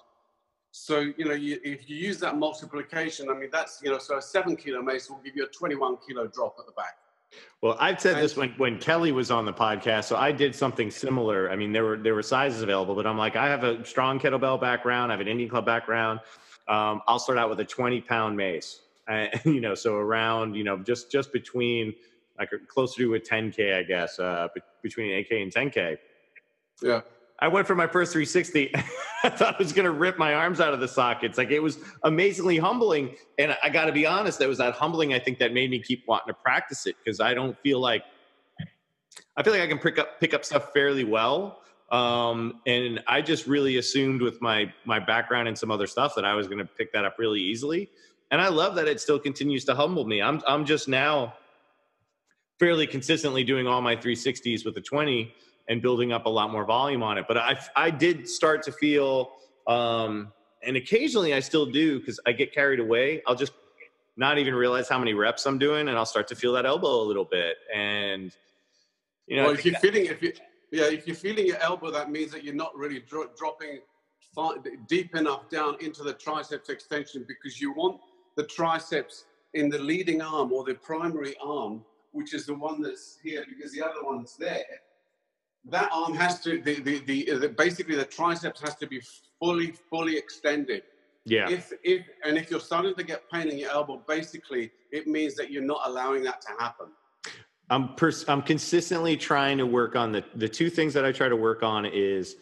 [0.73, 4.17] So, you know, you, if you use that multiplication, I mean, that's, you know, so
[4.17, 6.97] a seven kilo mace will give you a 21 kilo drop at the back.
[7.61, 10.05] Well, I've said and, this when, when Kelly was on the podcast.
[10.05, 11.51] So I did something similar.
[11.51, 14.19] I mean, there were, there were sizes available, but I'm like, I have a strong
[14.19, 15.13] kettlebell background.
[15.13, 16.21] I have an Indian club background.
[16.67, 20.65] Um, I'll start out with a 20 pound mace, uh, you know, so around, you
[20.65, 21.95] know, just, just between
[22.39, 24.49] like closer to a 10K, I guess, uh,
[24.83, 25.99] between 8K and 10K.
[26.83, 27.03] Yeah.
[27.41, 28.75] I went for my first 360.
[29.25, 31.39] I thought I was going to rip my arms out of the sockets.
[31.39, 33.17] Like it was amazingly humbling.
[33.39, 35.81] And I got to be honest, that was that humbling, I think, that made me
[35.81, 38.05] keep wanting to practice it because I don't feel like,
[39.37, 41.61] I feel like I can pick up, pick up stuff fairly well.
[41.91, 46.25] Um, and I just really assumed with my, my background and some other stuff that
[46.25, 47.91] I was going to pick that up really easily.
[48.31, 50.23] And I love that it still continues to humble me.
[50.23, 51.35] I'm, I'm just now
[52.59, 55.33] fairly consistently doing all my 360s with the 20
[55.69, 57.25] and building up a lot more volume on it.
[57.27, 59.33] But I, I did start to feel,
[59.67, 63.23] um, and occasionally I still do because I get carried away.
[63.27, 63.53] I'll just
[64.17, 67.03] not even realize how many reps I'm doing, and I'll start to feel that elbow
[67.03, 67.57] a little bit.
[67.75, 68.33] And
[69.27, 70.33] you know, well, if you're that, feeling, if you
[70.71, 73.81] yeah, if you're feeling your elbow, that means that you're not really dro- dropping
[74.35, 74.57] far,
[74.89, 78.01] deep enough down into the triceps extension because you want
[78.37, 79.25] the triceps
[79.55, 83.73] in the leading arm or the primary arm, which is the one that's here because
[83.73, 84.65] the other one's there
[85.71, 89.01] that arm has to the, the, the, the, basically the triceps has to be
[89.39, 90.83] fully fully extended.
[91.25, 91.49] Yeah.
[91.49, 95.35] If if and if you're starting to get pain in your elbow basically it means
[95.37, 96.87] that you're not allowing that to happen.
[97.71, 101.31] I'm pers- i'm consistently trying to work on the the two things that i try
[101.31, 102.37] to work on is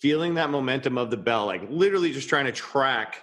[0.00, 3.22] feeling that momentum of the bell like literally just trying to track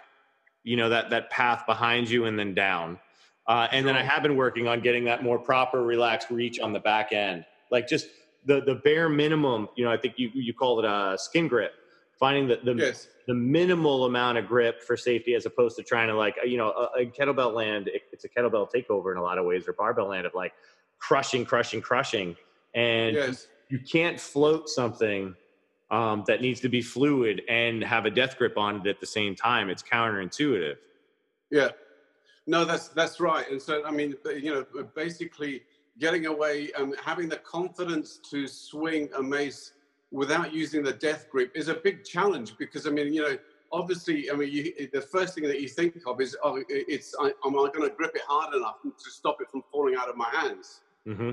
[0.64, 3.00] you know that that path behind you and then down.
[3.46, 6.72] Uh, and then I have been working on getting that more proper, relaxed reach on
[6.72, 8.08] the back end, like just
[8.46, 9.70] the the bare minimum.
[9.76, 11.74] You know, I think you you call it a skin grip,
[12.20, 13.08] finding the the, Yes.
[13.28, 16.70] the minimal amount of grip for safety, as opposed to trying to like you know
[16.72, 17.88] a, a kettlebell land.
[17.88, 20.54] It, it's a kettlebell takeover in a lot of ways, or barbell land of like
[21.00, 22.36] crushing, crushing, crushing,
[22.76, 23.48] and Yes.
[23.70, 25.36] you can't float something
[25.92, 29.06] um, that needs to be fluid and have a death grip on it at the
[29.06, 29.70] same time.
[29.70, 30.76] It's counterintuitive.
[31.52, 31.70] Yeah,
[32.48, 33.50] no, that's that's right.
[33.50, 35.62] And so, I mean, you know, basically
[36.00, 39.74] getting away, um, having the confidence to swing a mace
[40.12, 43.38] without using the death grip is a big challenge because, I mean, you know,
[43.72, 47.32] obviously, I mean, you, the first thing that you think of is, oh, it's, I,
[47.46, 50.16] am I going to grip it hard enough to stop it from falling out of
[50.16, 50.82] my hands?
[51.08, 51.32] Mm-hmm.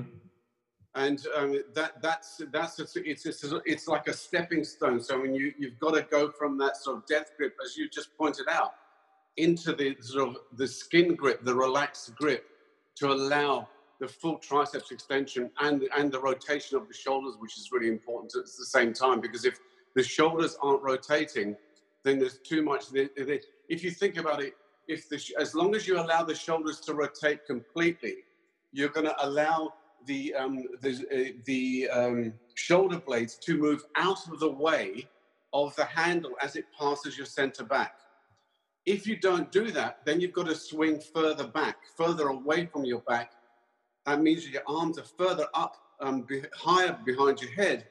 [0.95, 4.99] and um, that that's that's it's it's, it's it's like a stepping stone.
[4.99, 7.87] So when you you've got to go from that sort of death grip, as you
[7.89, 8.73] just pointed out,
[9.37, 12.43] into the sort of the skin grip, the relaxed grip,
[12.97, 13.69] to allow
[14.01, 18.33] the full triceps extension and and the rotation of the shoulders, which is really important
[18.35, 19.21] at the same time.
[19.21, 19.59] Because if
[19.95, 21.55] the shoulders aren't rotating,
[22.03, 22.85] then there's too much.
[22.93, 24.55] If you think about it,
[24.87, 28.15] if the as long as you allow the shoulders to rotate completely,
[28.73, 29.73] you're going to allow
[30.07, 35.07] the um, the, uh, the um, shoulder blades to move out of the way
[35.53, 37.99] of the handle as it passes your center back.
[38.87, 42.83] If you don't do that, then you've got to swing further back, further away from
[42.83, 43.33] your back.
[44.05, 47.85] That means that your arms are further up, um, be, higher behind your head,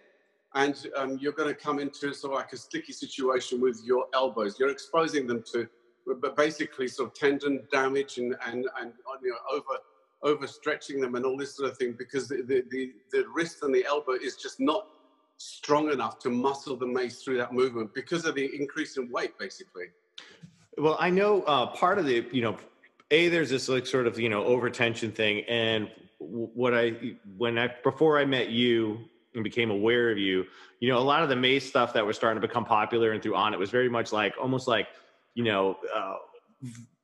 [0.54, 4.06] and um, you're going to come into sort of like a sticky situation with your
[4.14, 4.58] elbows.
[4.58, 5.68] You're exposing them to,
[6.20, 8.92] but basically, sort of tendon damage and and and
[9.22, 9.78] you know over
[10.24, 13.74] overstretching them and all this sort of thing because the, the, the, the, wrist and
[13.74, 14.86] the elbow is just not
[15.38, 19.38] strong enough to muscle the mace through that movement because of the increase in weight,
[19.38, 19.86] basically.
[20.76, 22.58] Well, I know uh, part of the, you know,
[23.10, 27.74] a there's this like sort of you know overtension thing, and what I when I
[27.82, 28.98] before I met you
[29.34, 30.44] and became aware of you,
[30.80, 33.22] you know, a lot of the mace stuff that was starting to become popular and
[33.22, 34.88] through on it was very much like almost like
[35.34, 35.76] you know.
[35.94, 36.16] Uh,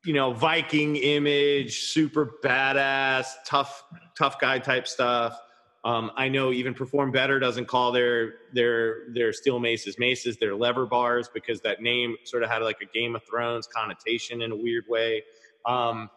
[0.06, 3.84] you know Viking image, super badass, tough
[4.16, 5.38] tough guy type stuff.
[5.84, 10.36] Um, I know even Perform Better doesn't call their their their steel maces maces.
[10.36, 14.42] They're lever bars because that name sort of had like a Game of Thrones connotation
[14.42, 15.22] in a weird way.
[15.66, 16.08] Um,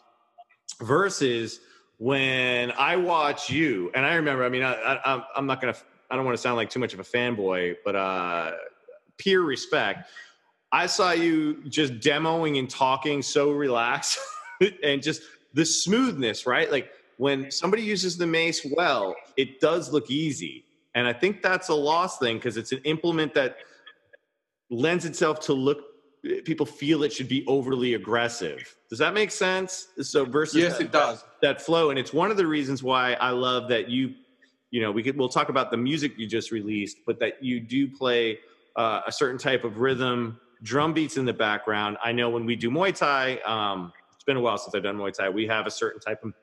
[0.81, 1.59] versus
[1.99, 5.75] when I watch you, and I remember, I mean, I, I, I'm not gonna,
[6.09, 8.51] I don't want to sound like too much of a fanboy, but uh,
[9.17, 10.09] peer respect
[10.71, 14.19] I saw you just demoing and talking so relaxed
[14.83, 15.21] and just
[15.53, 16.71] the smoothness, right?
[16.71, 20.65] Like when somebody uses the mace well, it does look easy.
[20.93, 23.57] And I think that's a lost thing because it's an implement that
[24.69, 25.88] lends itself to look
[26.43, 28.75] people feel it should be overly aggressive.
[28.89, 29.87] Does that make sense?
[30.01, 31.23] So versus Yes, that, it does.
[31.41, 34.13] That flow and it's one of the reasons why I love that you
[34.71, 37.59] you know, we could we'll talk about the music you just released, but that you
[37.59, 38.39] do play
[38.75, 41.97] uh, a certain type of rhythm drum beats in the background.
[42.03, 44.97] I know when we do Muay Thai, um, it's been a while since I've done
[44.97, 45.29] Muay Thai.
[45.29, 46.33] We have a certain type of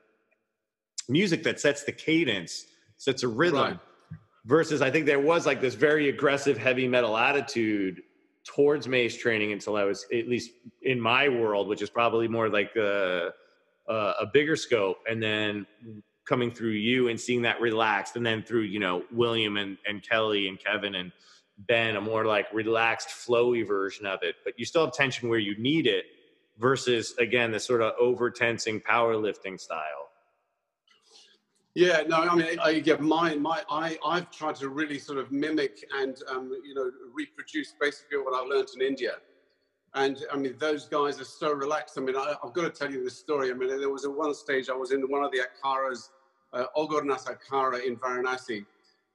[1.09, 3.61] music that sets the cadence, sets a rhythm.
[3.61, 3.79] Right.
[4.47, 8.03] Versus, I think there was like this very aggressive heavy metal attitude
[8.47, 10.51] towards mace training until I was, at least
[10.83, 13.31] in my world, which is probably more like a,
[13.89, 14.99] a, a bigger scope.
[15.09, 15.67] And then
[16.27, 20.03] coming through you and seeing that relaxed, and then through you know William and, and
[20.03, 21.13] Kelly and Kevin and
[21.59, 25.39] Ben, a more like relaxed, flowy version of it, but you still have tension where
[25.39, 26.05] you need it
[26.59, 30.06] versus again the sort of over tensing powerlifting style.
[31.77, 33.43] Yeah, no, I mean, I get mine.
[33.43, 38.17] My, I, I've tried to really sort of mimic and um, you know reproduce basically
[38.17, 39.17] what I've learned in India.
[39.93, 41.99] And I mean, those guys are so relaxed.
[41.99, 43.51] I mean, I, have got to tell you this story.
[43.51, 46.09] I mean, there was at one stage I was in one of the Akharas,
[46.55, 48.65] uh, Ogornath Akhara in Varanasi,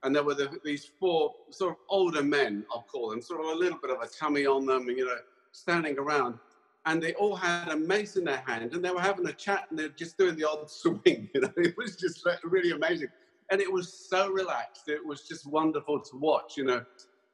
[0.04, 3.46] and there were the, these four sort of older men, I'll call them, sort of
[3.46, 5.16] a little bit of a tummy on them, you know,
[5.50, 6.38] standing around.
[6.84, 9.66] And they all had a mace in their hand and they were having a chat
[9.70, 11.28] and they're just doing the odd swing.
[11.34, 13.08] You know, it was just really amazing.
[13.50, 14.88] And it was so relaxed.
[14.88, 16.84] It was just wonderful to watch, you know.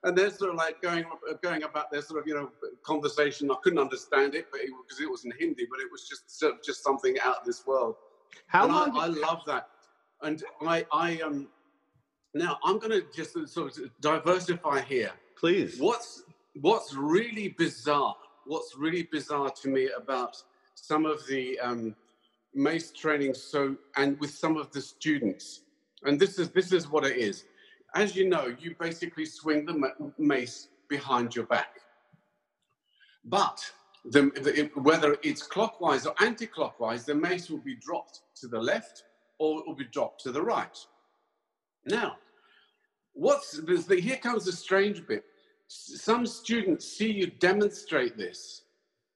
[0.04, 1.04] And they're sort of like going
[1.42, 2.50] going about their sort of, you know,
[2.84, 3.50] conversation.
[3.50, 6.38] I couldn't understand it but because it, it was in Hindi, but it was just
[6.38, 7.96] sort of just something out of this world.
[8.46, 8.98] How and long?
[8.98, 9.68] I, I love that.
[10.22, 11.48] And I, I um,
[12.34, 15.12] now I'm going to just sort of diversify here.
[15.36, 15.78] Please.
[15.80, 16.22] What's
[16.60, 18.16] what's really bizarre?
[18.48, 20.42] What's really bizarre to me about
[20.74, 21.94] some of the um,
[22.54, 25.60] mace training, so and with some of the students,
[26.04, 27.44] and this is this is what it is.
[27.94, 31.80] As you know, you basically swing the mace behind your back,
[33.26, 33.70] but
[34.06, 39.04] the, the, whether it's clockwise or anti-clockwise, the mace will be dropped to the left
[39.38, 40.78] or it will be dropped to the right.
[41.84, 42.16] Now,
[43.12, 45.24] what's the, here comes the strange bit.
[45.68, 48.62] Some students see you demonstrate this,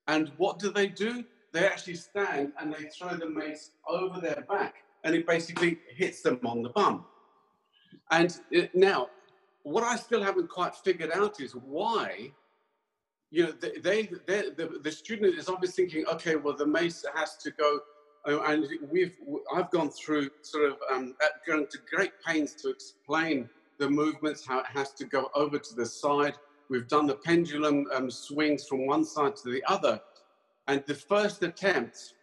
[0.07, 1.25] and what do they do?
[1.53, 6.21] They actually stand and they throw the mace over their back, and it basically hits
[6.23, 7.07] them on the bum.
[8.11, 9.09] And it, now,
[9.63, 12.33] what I still haven't quite figured out is why
[13.31, 17.03] you know, they, they, they, the, the student is obviously thinking, okay, well, the mace
[17.15, 17.81] has to go,
[18.29, 19.17] uh, and we've,
[19.55, 21.15] I've gone through sort of um,
[21.47, 23.49] going to great pains to explain
[23.83, 26.35] the movements, how it has to go over to the side.
[26.71, 30.01] We've done the pendulum um, swings from one side to the other.
[30.69, 32.15] And the first attempt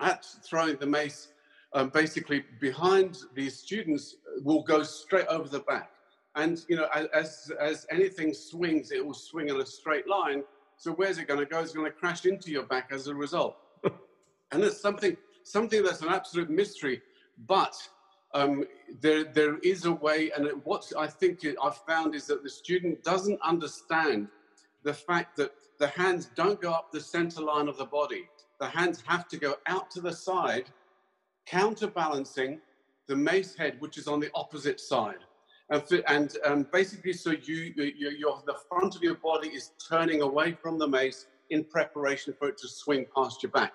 [0.00, 1.32] at throwing the mace
[1.72, 5.90] um, basically behind these students will go straight over the back.
[6.36, 10.44] And you know, as as anything swings, it will swing in a straight line.
[10.76, 11.60] So where's it going to go?
[11.60, 13.56] It's going to crash into your back as a result.
[14.52, 17.02] and it's something something that's an absolute mystery.
[17.48, 17.74] But
[18.34, 18.64] um,
[19.00, 23.02] there there is a way, and what I think I've found is that the student
[23.02, 24.28] doesn't understand
[24.82, 28.28] the fact that the hands don't go up the center line of the body.
[28.60, 30.70] The hands have to go out to the side,
[31.46, 32.60] counterbalancing
[33.06, 35.22] the mace head, which is on the opposite side.
[35.70, 40.22] And, and um, basically, so you, you, your, the front of your body is turning
[40.22, 43.72] away from the mace in preparation for it to swing past your back.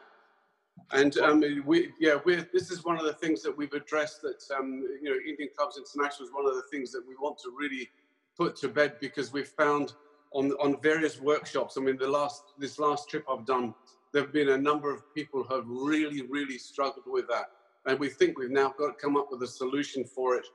[0.92, 4.22] And um, we, yeah, this is one of the things that we've addressed.
[4.22, 7.38] That um, you know, Indian Clubs International is one of the things that we want
[7.40, 7.90] to really
[8.38, 9.94] put to bed because we've found
[10.32, 11.78] on on various workshops.
[11.78, 13.74] I mean, the last this last trip I've done,
[14.14, 17.52] there have been a number of people who have really, really struggled with that,
[17.86, 20.46] and we think we've now got to come up with a solution for it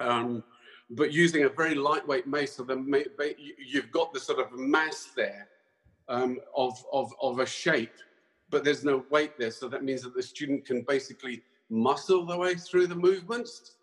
[0.00, 0.42] um,
[0.90, 3.04] but using a very lightweight mace, so the,
[3.64, 5.48] you've got the sort of mass there
[6.08, 7.92] um, of, of, of a shape,
[8.50, 9.50] but there's no weight there.
[9.50, 13.76] So that means that the student can basically muscle the way through the movements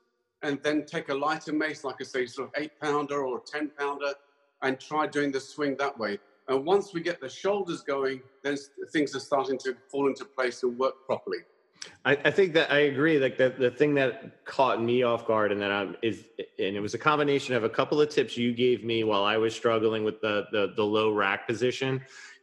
[0.44, 3.72] and then take a lighter mace, like I say, sort of eight pounder or 10
[3.78, 4.14] pounder,
[4.62, 6.20] and try doing the swing that way.
[6.48, 8.58] And once we get the shoulders going, then
[8.92, 11.40] things are starting to fall into place and work properly.
[12.06, 13.20] I, I, think that I agree.
[13.20, 16.26] Like the, the thing that caught me off guard and that I'm is,
[16.60, 19.38] and it was a combination of a couple of tips you gave me while I
[19.38, 22.02] was struggling with the, the, the low rack position.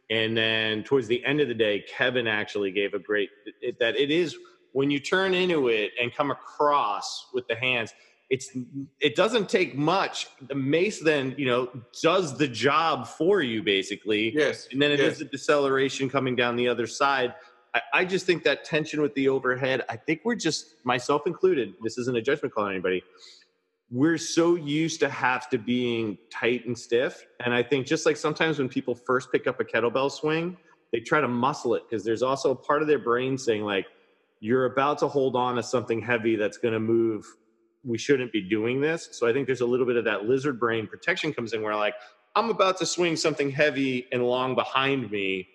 [0.09, 3.29] And then towards the end of the day, Kevin actually gave a great,
[3.61, 4.37] it, that it is
[4.73, 7.93] when you turn into it and come across with the hands,
[8.29, 8.49] it's,
[8.99, 10.27] it doesn't take much.
[10.47, 11.69] The mace then, you know,
[12.01, 14.35] does the job for you basically.
[14.35, 14.67] Yes.
[14.71, 15.13] And then it yes.
[15.13, 17.33] is the deceleration coming down the other side
[17.75, 21.73] I, I just think that tension with the overhead, I think we're just, myself included,
[21.83, 23.03] this isn't a judgment call on anybody.
[23.91, 27.25] We're so used to have to being tight and stiff.
[27.43, 30.57] And I think just like sometimes when people first pick up a kettlebell swing,
[30.91, 33.85] they try to muscle it because there's also a part of their brain saying, like,
[34.39, 37.25] you're about to hold on to something heavy that's going to move.
[37.83, 39.09] We shouldn't be doing this.
[39.11, 41.75] So I think there's a little bit of that lizard brain protection comes in where,
[41.75, 41.95] like,
[42.35, 45.47] I'm about to swing something heavy and long behind me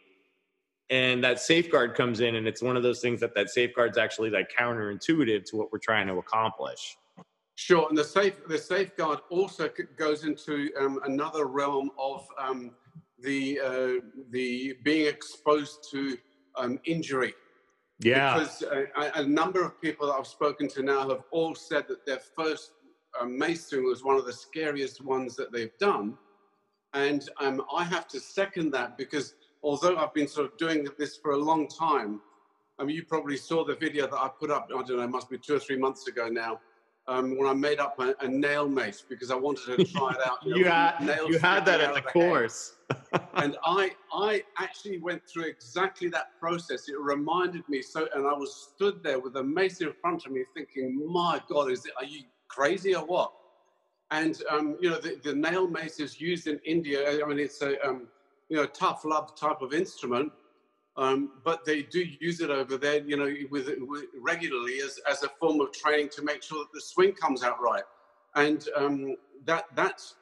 [0.91, 4.29] and that safeguard comes in and it's one of those things that that safeguard's actually
[4.29, 6.97] like counterintuitive to what we're trying to accomplish
[7.61, 9.69] sure and the safe the safeguard also
[9.99, 12.71] goes into um, another realm of um,
[13.23, 16.17] the uh, the being exposed to
[16.57, 17.35] um, injury.
[18.03, 18.39] Yeah.
[18.39, 21.85] Because uh, a, a, number of people that i've spoken to now have all said
[21.89, 22.73] that their first
[23.21, 26.17] um, mace swing was one of the scariest ones that they've done.
[26.95, 31.19] And um, i have to second that because although I've been sort of doing this
[31.19, 32.23] for a long time,
[32.79, 35.11] I mean, you probably saw the video that I put up, I don't know, it
[35.11, 36.59] must be two or three months ago now,
[37.11, 40.19] um, when I made up a, a, nail mace because I wanted to try it
[40.25, 40.39] out.
[40.45, 42.77] You, know, you had, you had that at the, the course.
[43.35, 46.89] and I, I actually went through exactly that process.
[46.89, 50.33] It reminded me so, and I was stood there with a mace in front of
[50.33, 53.33] me thinking, my God, is it, are you crazy or what?
[54.13, 57.25] And, um, you know, the, the, nail mace is used in India.
[57.25, 58.09] I mean, it's a, um,
[58.49, 60.33] you know, tough love type of instrument.
[61.01, 65.23] Um, but they do use it over there, you know, with, with, regularly as, as
[65.23, 67.85] a form of training to make sure that the swing comes out right.
[68.35, 70.17] And um, that that's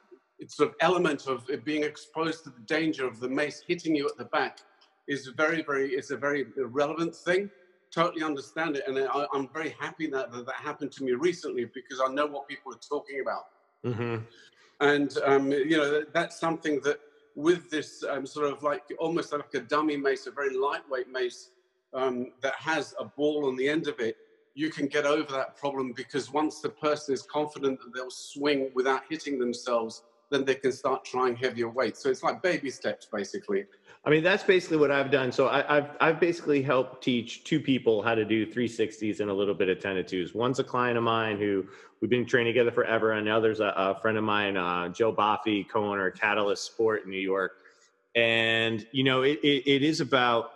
[0.47, 4.17] sort of element of being exposed to the danger of the mace hitting you at
[4.17, 4.59] the back
[5.09, 7.51] is very, very, it's a very relevant thing.
[7.91, 8.83] Totally understand it.
[8.87, 12.25] And I, am very happy that, that, that happened to me recently because I know
[12.25, 13.43] what people are talking about.
[13.85, 14.23] Mm-hmm.
[14.79, 16.99] And, um, you know, that's something that
[17.35, 21.51] with this um, sort of like almost like a dummy mace, a very lightweight mace
[21.93, 24.17] um, that has a ball on the end of it,
[24.55, 28.69] you can get over that problem because once the person is confident that they'll swing
[28.73, 32.01] without hitting themselves, then they can start trying heavier weights.
[32.01, 33.65] So it's like baby steps, basically.
[34.05, 35.31] I mean, that's basically what I've done.
[35.31, 39.33] So I, have I've basically helped teach two people how to do 360s and a
[39.33, 40.33] little bit of 10 to 2s.
[40.33, 41.65] One's a client of mine who
[41.99, 45.11] we've been training together forever, and the other's a, a friend of mine, uh, Joe
[45.11, 47.57] Boffy, co-owner Catalyst Sport in New York.
[48.15, 50.51] And you know, it, it, it is about.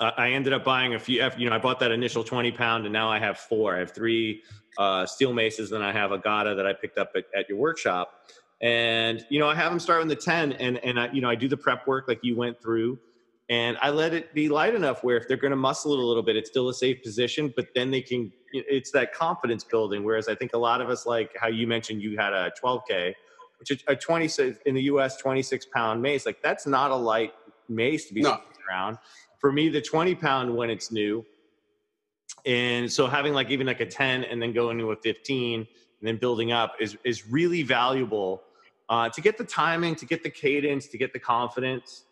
[0.00, 1.28] Uh, I ended up buying a few.
[1.36, 3.76] You know, I bought that initial 20 pound, and now I have four.
[3.76, 4.42] I have three
[4.78, 7.58] uh, steel maces, and I have a Gada that I picked up at, at your
[7.58, 8.14] workshop
[8.60, 11.30] and you know i have them start on the 10 and and i you know
[11.30, 12.98] i do the prep work like you went through.
[13.50, 16.02] And i let it be light enough where if they're going to muscle it a
[16.02, 20.04] little bit it's still a safe position but then they can it's that confidence building.
[20.04, 23.14] Whereas i think a lot of us like how you mentioned you had a 12k
[23.58, 27.32] which is a 26 in the us 26 pound mace like that's not a light
[27.68, 28.40] mace to be no.
[28.68, 28.98] around.
[29.38, 31.24] For me the 20 pound when it's new.
[32.46, 35.66] And so having like even like a 10 and then going to a 15 and
[36.02, 38.42] then building up is is really valuable
[38.88, 42.04] uh, to get the timing, to get the cadence, to get the confidence.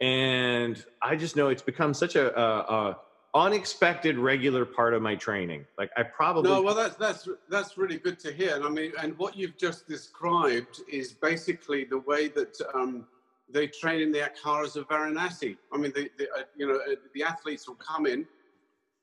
[0.00, 2.98] And I just know it's become such a, a, a
[3.34, 5.64] unexpected regular part of my training.
[5.78, 6.60] Like I probably no.
[6.60, 8.56] Well, that's that's that's really good to hear.
[8.56, 13.06] And I mean, and what you've just described is basically the way that um,
[13.48, 15.56] they train in the Akharas of Varanasi.
[15.72, 18.26] I mean, the, the uh, you know uh, the athletes will come in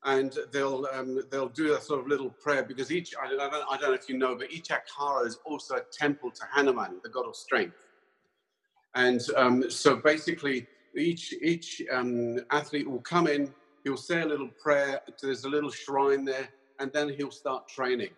[0.04, 3.76] and they'll um, they'll do a sort of little prayer because each I don't, I
[3.76, 4.70] don't know if you know, but each
[5.26, 7.86] is also a temple to Hanuman, the god of strength.
[8.94, 13.52] And um, so basically, each each um, athlete will come in,
[13.84, 15.00] he'll say a little prayer.
[15.20, 16.48] There's a little shrine there,
[16.78, 18.10] and then he'll start training.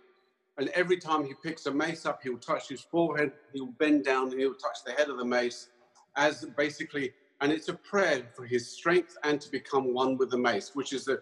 [0.58, 4.30] And every time he picks a mace up, he'll touch his forehead, he'll bend down,
[4.30, 5.68] and he'll touch the head of the mace,
[6.16, 7.12] as basically.
[7.40, 10.92] And it's a prayer for his strength and to become one with the mace, which
[10.92, 11.20] is the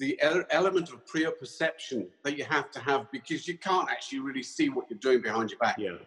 [0.00, 0.18] the
[0.50, 4.70] element of prior perception that you have to have because you can't actually really see
[4.70, 5.76] what you're doing behind your back.
[5.78, 5.98] Yeah.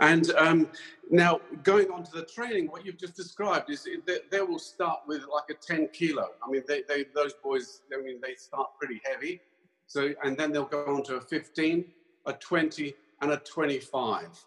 [0.00, 0.68] And um,
[1.08, 5.00] now going on to the training, what you've just described is they, they, will start
[5.06, 6.30] with like a 10 kilo.
[6.46, 9.40] I mean, they, they, those boys, I mean, they start pretty heavy.
[9.86, 11.84] So, and then they'll go on to a 15,
[12.26, 14.44] a 20, and a 25.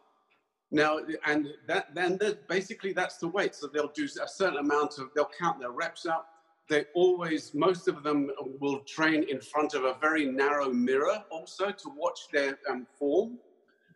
[0.71, 3.55] Now, and that then basically that's the weight.
[3.55, 6.27] So they'll do a certain amount of, they'll count their reps up
[6.69, 11.71] they always, most of them will train in front of a very narrow mirror also
[11.71, 13.39] to watch their um, form.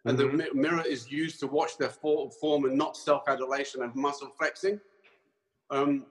[0.05, 0.37] And mm-hmm.
[0.37, 4.81] the mirror is used to watch their form and not self adulation and muscle flexing.
[5.69, 6.07] Um,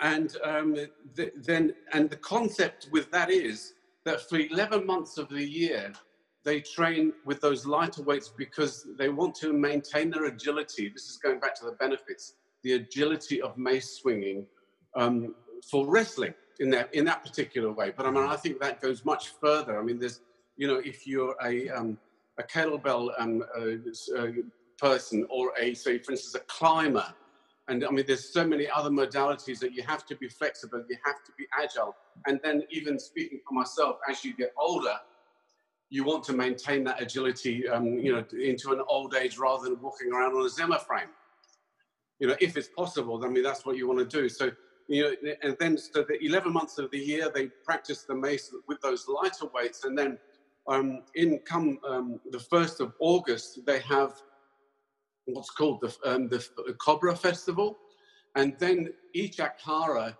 [0.00, 0.74] and um,
[1.14, 5.92] the, then, and the concept with that is that for 11 months of the year,
[6.44, 10.88] they train with those lighter weights because they want to maintain their agility.
[10.88, 14.46] This is going back to the benefits, the agility of mace swinging
[14.96, 15.34] um,
[15.70, 17.92] for wrestling in that in that particular way.
[17.96, 19.78] But I mean, I think that goes much further.
[19.78, 20.20] I mean, there's
[20.56, 21.98] you know, if you're a um,
[22.38, 24.26] a kettlebell um, uh, uh,
[24.78, 27.06] person or a say, for instance, a climber,
[27.68, 30.96] and I mean, there's so many other modalities that you have to be flexible, you
[31.04, 31.94] have to be agile,
[32.26, 34.96] and then even speaking for myself, as you get older.
[35.90, 39.80] You want to maintain that agility, um, you know, into an old age rather than
[39.80, 41.08] walking around on a Zimmer frame.
[42.18, 44.28] You know, if it's possible, I mean, that's what you want to do.
[44.28, 44.50] So
[44.88, 48.52] you know, and then so the 11 months of the year they practice the mace
[48.66, 50.18] with those lighter weights, and then
[50.66, 54.14] um, in come um, the first of August they have
[55.26, 56.44] what's called the um, the
[56.80, 57.76] Cobra Festival,
[58.34, 60.16] and then each Akhara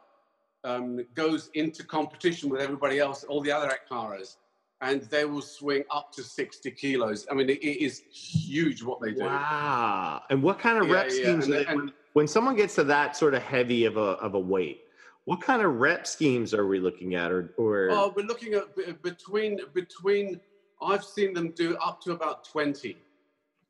[0.64, 4.36] um, goes into competition with everybody else, all the other Akharas,
[4.80, 7.26] and they will swing up to 60 kilos.
[7.30, 9.24] I mean, it, it is huge what they do.
[9.24, 10.22] Wow!
[10.30, 11.48] And what kind of yeah, rep schemes?
[11.48, 11.58] Yeah.
[11.68, 14.80] And, and, when someone gets to that sort of heavy of a of a weight,
[15.26, 17.90] what kind of rep schemes are we looking at, or or?
[17.92, 18.64] Oh, we're looking at
[19.04, 20.40] between between.
[20.82, 22.96] I've seen them do up to about twenty.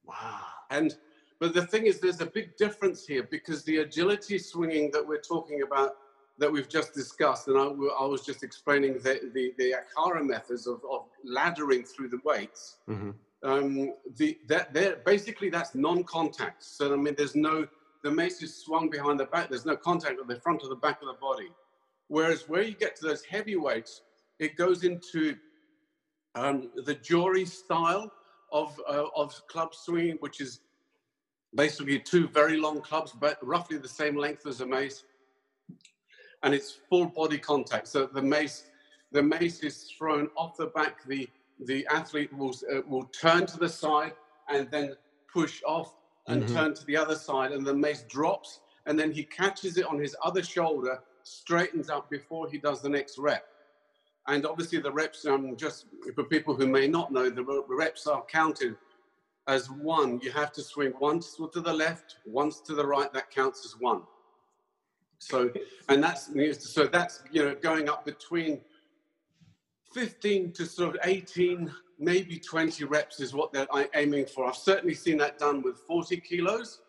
[0.06, 0.40] Wow.
[0.70, 0.96] And
[1.38, 5.20] but the thing is, there's a big difference here because the agility swinging that we're
[5.20, 5.96] talking about,
[6.38, 10.66] that we've just discussed, and I, I was just explaining the the, the Akhara methods
[10.66, 11.02] of, of
[11.36, 12.76] laddering through the weights.
[12.88, 13.10] Mm-hmm.
[13.42, 16.64] Um, the that basically that's non-contact.
[16.64, 17.68] So I mean, there's no
[18.02, 19.48] the mace is swung behind the back.
[19.48, 21.48] There's no contact with the front or the back of the body.
[22.08, 24.02] Whereas where you get to those heavyweights,
[24.38, 25.36] it goes into
[26.34, 28.10] um, the Jory style
[28.52, 30.60] of, uh, of club swinging, which is
[31.54, 35.04] basically two very long clubs, but roughly the same length as a mace.
[36.42, 37.88] And it's full body contact.
[37.88, 38.64] So the mace,
[39.10, 41.04] the mace is thrown off the back.
[41.04, 41.28] The,
[41.64, 44.12] the athlete will, uh, will turn to the side
[44.48, 44.94] and then
[45.32, 45.94] push off
[46.28, 46.54] and mm-hmm.
[46.54, 49.98] turn to the other side, and the mace drops, and then he catches it on
[49.98, 53.44] his other shoulder, straightens up before he does the next rep.
[54.26, 58.24] And obviously, the reps, um, just for people who may not know, the reps are
[58.26, 58.76] counted
[59.46, 60.20] as one.
[60.22, 63.12] You have to swing once to the left, once to the right.
[63.14, 64.02] That counts as one.
[65.18, 65.50] So,
[65.88, 68.60] and that's so that's you know going up between
[69.92, 74.46] 15 to sort of 18, maybe 20 reps is what they're aiming for.
[74.46, 76.80] I've certainly seen that done with 40 kilos.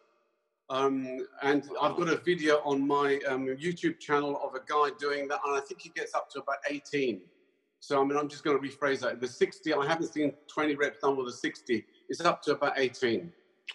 [0.70, 5.28] Um, and I've got a video on my um, YouTube channel of a guy doing
[5.30, 7.22] that, and I think he gets up to about 18.
[7.80, 9.20] So I mean, I'm just going to rephrase that.
[9.20, 11.84] The 60, I haven't seen 20 reps done with a 60.
[12.10, 13.32] It's up to about 18.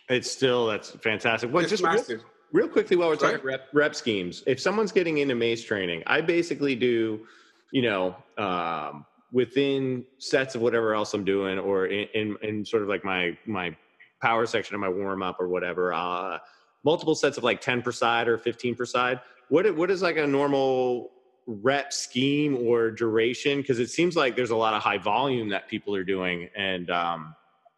[0.09, 1.53] It's still that's fantastic.
[1.53, 2.23] What it's just massive.
[2.53, 3.33] Real, real quickly, while we're Sorry?
[3.33, 7.27] talking rep, rep schemes, if someone's getting into mace training, I basically do,
[7.73, 9.05] you know, um,
[9.35, 13.37] within sets of whatever else I'm doing, or in, in, in sort of like my
[13.45, 13.77] my
[14.23, 15.93] power section of my warm up or whatever.
[15.93, 16.39] Uh,
[16.85, 19.21] multiple sets of like 10 per side or 15 per side.
[19.49, 21.11] What what is like a normal
[21.47, 23.61] rep scheme or duration?
[23.61, 26.89] Because it seems like there's a lot of high volume that people are doing, and
[26.91, 27.35] um,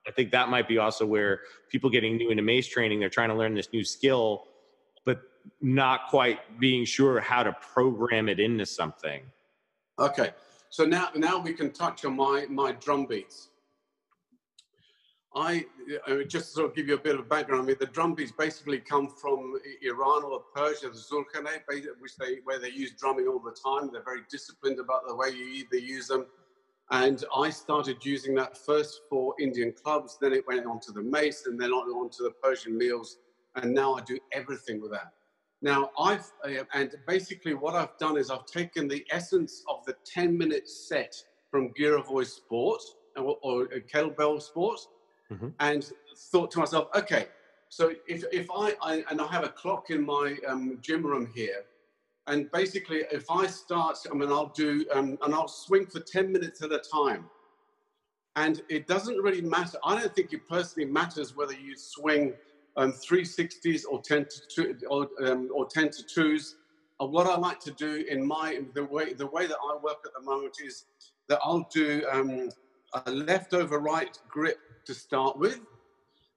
[0.07, 1.41] I think that might be also where
[1.71, 4.45] people getting new into mace training, they're trying to learn this new skill,
[5.07, 5.23] but
[5.63, 9.23] not quite being sure how to program it into something.
[9.99, 10.31] Okay,
[10.77, 13.49] so now now we can touch on my my drum beats.
[15.35, 15.65] I,
[16.29, 17.63] just to sort of give you a bit of background.
[17.63, 21.61] I mean, the drum beats basically come from Iran or Persia, the Zurkhaneh,
[21.99, 23.89] which they where they use drumming all the time.
[23.91, 26.27] They're very disciplined about the way you they use them.
[26.91, 31.03] And I started using that first for Indian clubs, then it went on to the
[31.03, 33.17] mace, and then on to the Persian meels,
[33.55, 35.13] and now I do everything with that.
[35.63, 39.95] Now I've uh, and basically what I've done is I've taken the essence of the
[40.05, 41.15] 10 minute set
[41.51, 42.83] from Girevoy Sport
[43.17, 44.81] or, or kettlebell sport
[45.31, 45.53] Mhm.
[45.59, 45.93] and
[46.31, 47.27] thought to myself, okay,
[47.69, 51.27] so if, if I, I and I have a clock in my um, gym room
[51.35, 51.65] here,
[52.29, 56.31] and basically if I start, I mean, I'll do, um, and I'll swing for 10
[56.31, 57.29] minutes at a time.
[58.37, 59.79] And it doesn't really matter.
[59.85, 62.35] I don't think it personally matters whether you swing
[62.77, 66.57] um, 360s or 10 to two, or, um, or 10 to twos.
[67.01, 69.99] Uh, what I like to do in my the way the way that I work
[70.05, 70.87] at the moment is
[71.29, 72.51] that I'll do um,
[73.07, 75.61] a left over right grip to start with,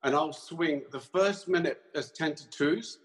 [0.03, 2.99] and I'll swing the first minute as 10 to twos.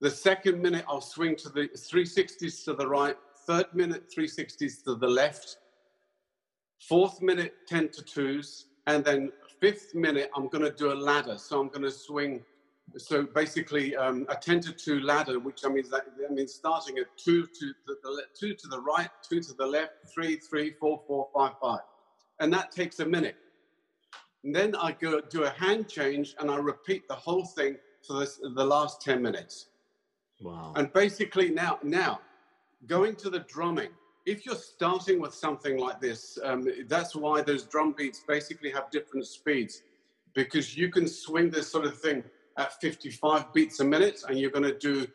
[0.00, 3.16] The second minute I'll swing to the 360s to the right.
[3.46, 5.58] Third minute 360s to the left.
[6.88, 11.38] Fourth minute 10 to twos, and then fifth minute I'm going to do a ladder.
[11.38, 12.44] So I'm going to swing.
[12.96, 17.46] So basically, um, a 10 to 2 ladder, which I mean that, starting at two
[17.46, 21.02] to the, the le- two to the right, two to the left, three, three, four,
[21.06, 21.80] four, five, five,
[22.40, 23.36] and that takes a minute.
[24.44, 27.76] And then I go do a hand change, and I repeat the whole thing
[28.06, 29.66] for this, the last 10 minutes.
[30.40, 30.72] Wow.
[30.76, 32.20] And basically now, now
[32.86, 33.90] going to the drumming,
[34.26, 38.90] if you're starting with something like this, um, that's why those drum beats basically have
[38.90, 39.82] different speeds,
[40.34, 42.24] because you can swing this sort of thing
[42.56, 45.06] at 55 beats a minute, and you're going to do,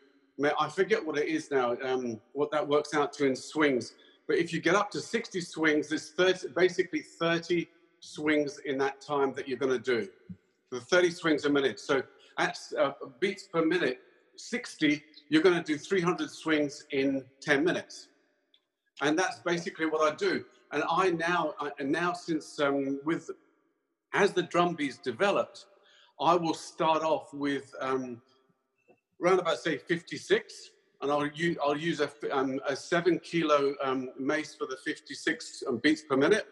[0.58, 3.94] I forget what it is now, um, what that works out to in swings.
[4.26, 7.66] But if you get up to 60 swings, there's 30, basically 30
[8.00, 10.08] swings in that time that you're going to do.
[10.70, 11.80] The 30 swings a minute.
[11.80, 12.02] So
[12.38, 14.00] at uh, beats per minute,
[14.36, 18.08] 60, you're going to do 300 swings in 10 minutes.
[19.00, 20.44] And that's basically what I do.
[20.72, 23.30] And I now, I, and now since um, with,
[24.12, 25.66] as the drum beats developed,
[26.20, 28.20] I will start off with um,
[29.22, 34.10] around about say 56, and I'll use, I'll use a, um, a seven kilo um,
[34.18, 36.46] mace for the 56 um, beats per minute.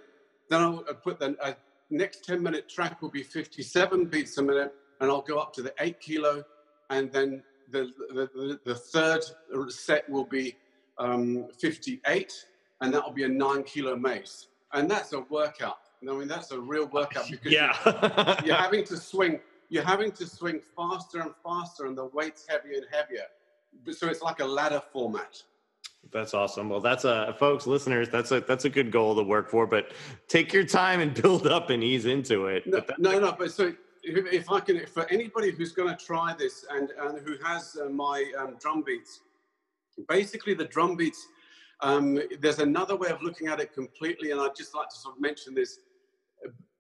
[0.49, 1.55] Then I'll uh, put the uh,
[1.91, 5.63] next 10 minute track will be 57 beats a minute, and I'll go up to
[5.63, 6.45] the eight kilo,
[6.91, 9.25] and then the, the, the, third
[9.71, 10.57] set will be
[10.99, 12.33] um, 58,
[12.81, 14.47] and that will be a nine kilo mace.
[14.73, 15.79] And that's a workout.
[16.09, 18.41] I mean, that's a real workout because yeah.
[18.45, 22.77] you're having to swing, you're having to swing faster and faster, and the weight's heavier
[22.77, 23.27] and heavier.
[23.93, 25.43] So it's like a ladder format.
[26.13, 26.69] That's awesome.
[26.69, 28.09] Well, that's a folks, listeners.
[28.09, 29.67] That's a that's a good goal to work for.
[29.67, 29.93] But
[30.29, 32.67] take your time and build up and ease into it.
[32.67, 33.33] No, no, no.
[33.37, 33.73] But so
[34.07, 37.77] if, if I can, for anybody who's going to try this and, and who has
[37.81, 39.21] uh, my um, drum beats,
[40.09, 41.27] basically the drum beats,
[41.81, 45.17] um, there's another way of looking at it completely, and I'd just like to sort
[45.17, 45.81] of mention this.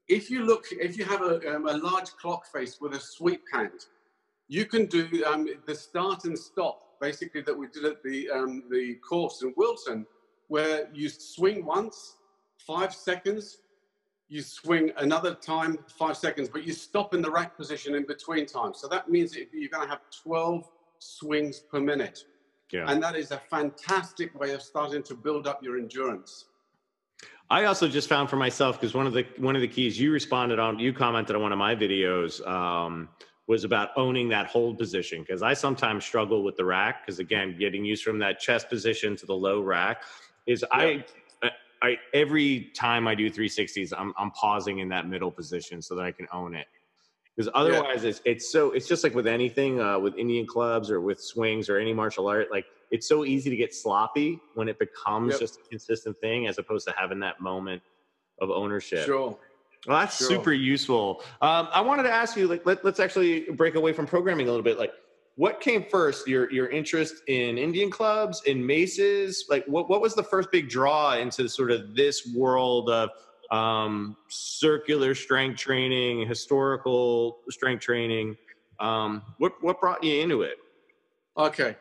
[0.08, 3.42] If you look, if you have a, um, a large clock face with a sweep
[3.52, 3.86] hand,
[4.48, 8.62] you can do um, the start and stop, basically that we did at the um,
[8.70, 10.06] the course in Wilton,
[10.48, 12.16] where you swing once,
[12.58, 13.58] five seconds,
[14.28, 18.46] you swing another time, five seconds, but you stop in the rack position in between
[18.46, 18.78] times.
[18.80, 22.24] So that means that you're going to have 12 swings per minute.
[22.72, 22.90] yeah.
[22.90, 26.46] And that is a fantastic way of starting to build up your endurance.
[27.48, 30.10] I also just found for myself because one of the one of the keys you
[30.10, 33.08] responded on, you commented on one of my videos um,
[33.46, 37.56] was about owning that hold position because I sometimes struggle with the rack because again,
[37.58, 40.02] getting used from that chest position to the low rack
[40.46, 40.78] is yeah.
[40.78, 41.04] I.
[41.82, 46.06] I, every time I do 360s, I'm, I'm pausing in that middle position so that
[46.06, 46.66] I can own it
[47.36, 48.10] because otherwise yeah.
[48.10, 51.68] it's, it's so it's just like with anything uh, with indian clubs or with swings
[51.68, 55.40] or any martial art like it's so easy to get sloppy when it becomes yep.
[55.40, 57.82] just a consistent thing as opposed to having that moment
[58.40, 59.36] of ownership sure
[59.86, 60.28] well that's sure.
[60.28, 64.06] super useful um, i wanted to ask you like let, let's actually break away from
[64.06, 64.92] programming a little bit like
[65.36, 70.14] what came first your your interest in indian clubs in maces like what, what was
[70.14, 73.10] the first big draw into sort of this world of
[73.50, 78.36] um, circular strength training, historical strength training.
[78.80, 80.56] Um, what what brought you into it?
[81.36, 81.76] Okay,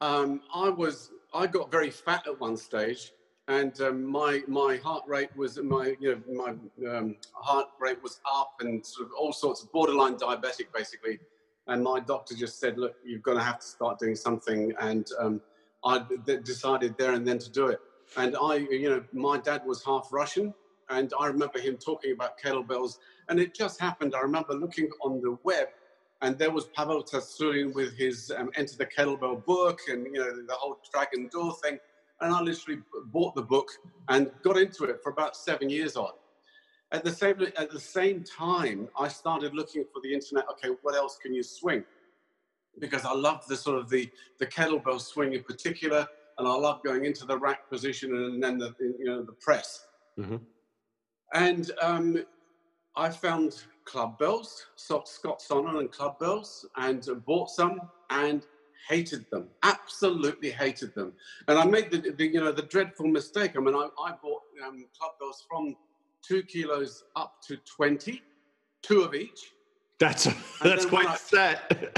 [0.00, 3.12] um, I was I got very fat at one stage,
[3.48, 6.44] and um, my my heart rate was my you know
[6.82, 11.18] my um, heart rate was up and sort of all sorts of borderline diabetic basically.
[11.66, 15.06] And my doctor just said, "Look, you're going to have to start doing something." And
[15.18, 15.40] um,
[15.84, 17.80] I d- decided there and then to do it.
[18.16, 20.54] And I, you know, my dad was half Russian,
[20.90, 22.98] and I remember him talking about kettlebells.
[23.28, 24.14] And it just happened.
[24.14, 25.68] I remember looking on the web,
[26.22, 30.34] and there was Pavel Tsatsouline with his um, Enter the Kettlebell book and you know
[30.46, 31.78] the whole Dragon Door thing.
[32.20, 32.80] And I literally
[33.12, 33.68] bought the book
[34.08, 36.10] and got into it for about seven years on.
[36.90, 40.46] At the same at the same time, I started looking for the internet.
[40.52, 41.84] Okay, what else can you swing?
[42.80, 46.08] Because I love the sort of the the kettlebell swing in particular,
[46.38, 49.86] and I love going into the rack position and then the you know the press.
[50.18, 50.36] Mm-hmm.
[51.34, 52.24] And um,
[52.96, 58.44] I found club bells, Scott Sonnon and club bells, and bought some and
[58.88, 59.48] hated them.
[59.62, 61.12] Absolutely hated them.
[61.46, 63.52] And I made the, the you know the dreadful mistake.
[63.56, 65.76] I mean, I, I bought um, club bells from
[66.26, 68.22] two kilos up to twenty,
[68.82, 69.52] two of each.
[69.98, 70.28] That's
[70.62, 71.96] that's quite I, set.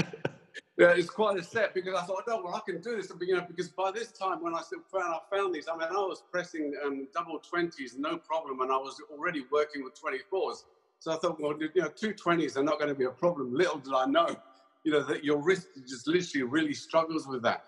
[0.81, 3.11] yeah, it's quite a set because I thought, oh, well, I can do this.
[3.21, 4.61] You know, because by this time when I
[4.91, 8.71] found I found these, I mean, I was pressing um, double twenties, no problem, and
[8.71, 10.65] I was already working with twenty fours.
[10.97, 13.53] So I thought, well, you know, two twenties are not going to be a problem.
[13.53, 14.35] Little did I know,
[14.83, 17.63] you know, that your wrist just literally really struggles with that.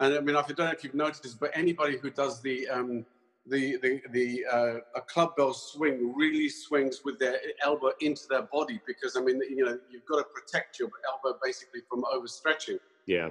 [0.00, 3.04] And I mean, I don't know if you've noticed, but anybody who does the um,
[3.50, 8.42] the the, the uh, a club bell swing really swings with their elbow into their
[8.42, 12.78] body because I mean you know you've got to protect your elbow basically from overstretching.
[13.06, 13.30] Yeah.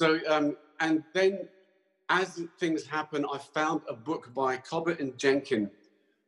[0.00, 1.48] So um, and then
[2.08, 5.70] as things happen, I found a book by Cobbett and Jenkin,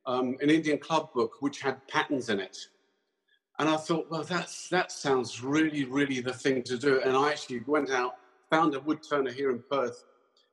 [0.06, 2.56] um, an Indian club book which had patterns in it.
[3.58, 7.00] And I thought, well, that's that sounds really, really the thing to do.
[7.02, 8.16] And I actually went out,
[8.50, 10.04] found a wood turner here in Perth,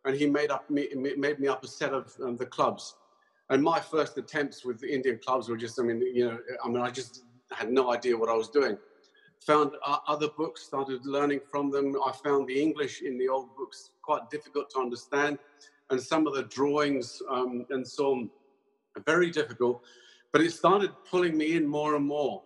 [0.06, 2.96] and he made up me, made me up a set of um, the clubs.
[3.50, 6.68] And my first attempts with the Indian clubs were just, I mean, you know, I
[6.70, 8.78] mean, I just had no idea what I was doing.
[9.46, 11.96] Found uh, other books, started learning from them.
[12.06, 15.38] I found the English in the old books quite difficult to understand,
[15.90, 18.30] and some of the drawings um, and so on
[19.06, 19.84] very difficult.
[20.32, 22.44] But it started pulling me in more and more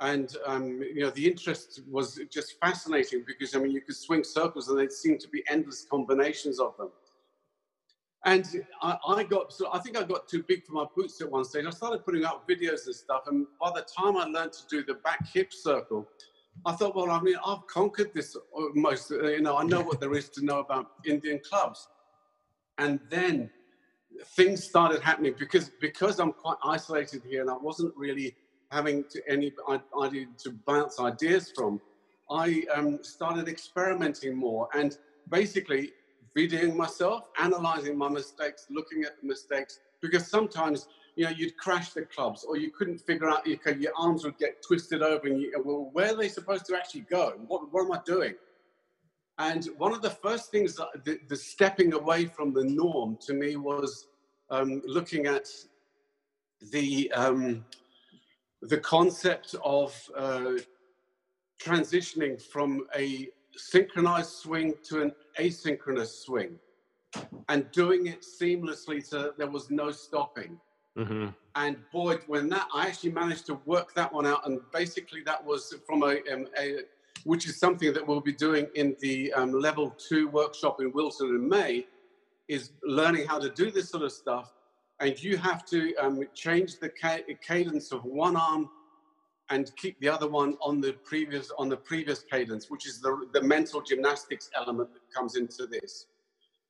[0.00, 4.24] and um, you know the interest was just fascinating because I mean you could swing
[4.24, 6.90] circles and there seemed to be endless combinations of them.
[8.24, 11.30] And I, I, got so I think I got too big for my boots at
[11.30, 11.64] one stage.
[11.64, 14.84] I started putting out videos and stuff, and by the time I learned to do
[14.84, 16.08] the back hip circle,
[16.64, 19.12] I thought, well, I mean, I've conquered this almost.
[19.12, 21.88] Uh, you know, I know what there is to know about Indian clubs.
[22.78, 23.50] And then
[24.34, 28.36] things started happening because because I'm quite isolated here, and I wasn't really
[28.70, 29.52] having to any
[30.02, 31.80] idea to bounce ideas from,
[32.30, 34.96] I um, started experimenting more and
[35.30, 35.92] basically
[36.36, 41.90] videoing myself, analyzing my mistakes, looking at the mistakes, because sometimes you know you'd crash
[41.92, 45.40] the clubs or you couldn't figure out your, your arms would get twisted over and
[45.40, 47.34] you, well where are they supposed to actually go?
[47.46, 48.34] What, what am i doing?
[49.38, 53.34] And one of the first things that the, the stepping away from the norm to
[53.34, 54.08] me was
[54.50, 55.48] um, looking at
[56.72, 57.64] the um,
[58.62, 60.52] the concept of uh,
[61.62, 66.58] transitioning from a synchronized swing to an asynchronous swing
[67.48, 70.58] and doing it seamlessly so there was no stopping.
[70.98, 71.28] Mm-hmm.
[71.54, 75.44] And boy, when that I actually managed to work that one out, and basically that
[75.44, 76.80] was from a, um, a
[77.24, 81.28] which is something that we'll be doing in the um, level two workshop in Wilton
[81.28, 81.86] in May,
[82.48, 84.52] is learning how to do this sort of stuff
[85.00, 88.68] and you have to um, change the ca- cadence of one arm
[89.50, 93.28] and keep the other one on the previous on the previous cadence, which is the,
[93.32, 96.06] the mental gymnastics element that comes into this.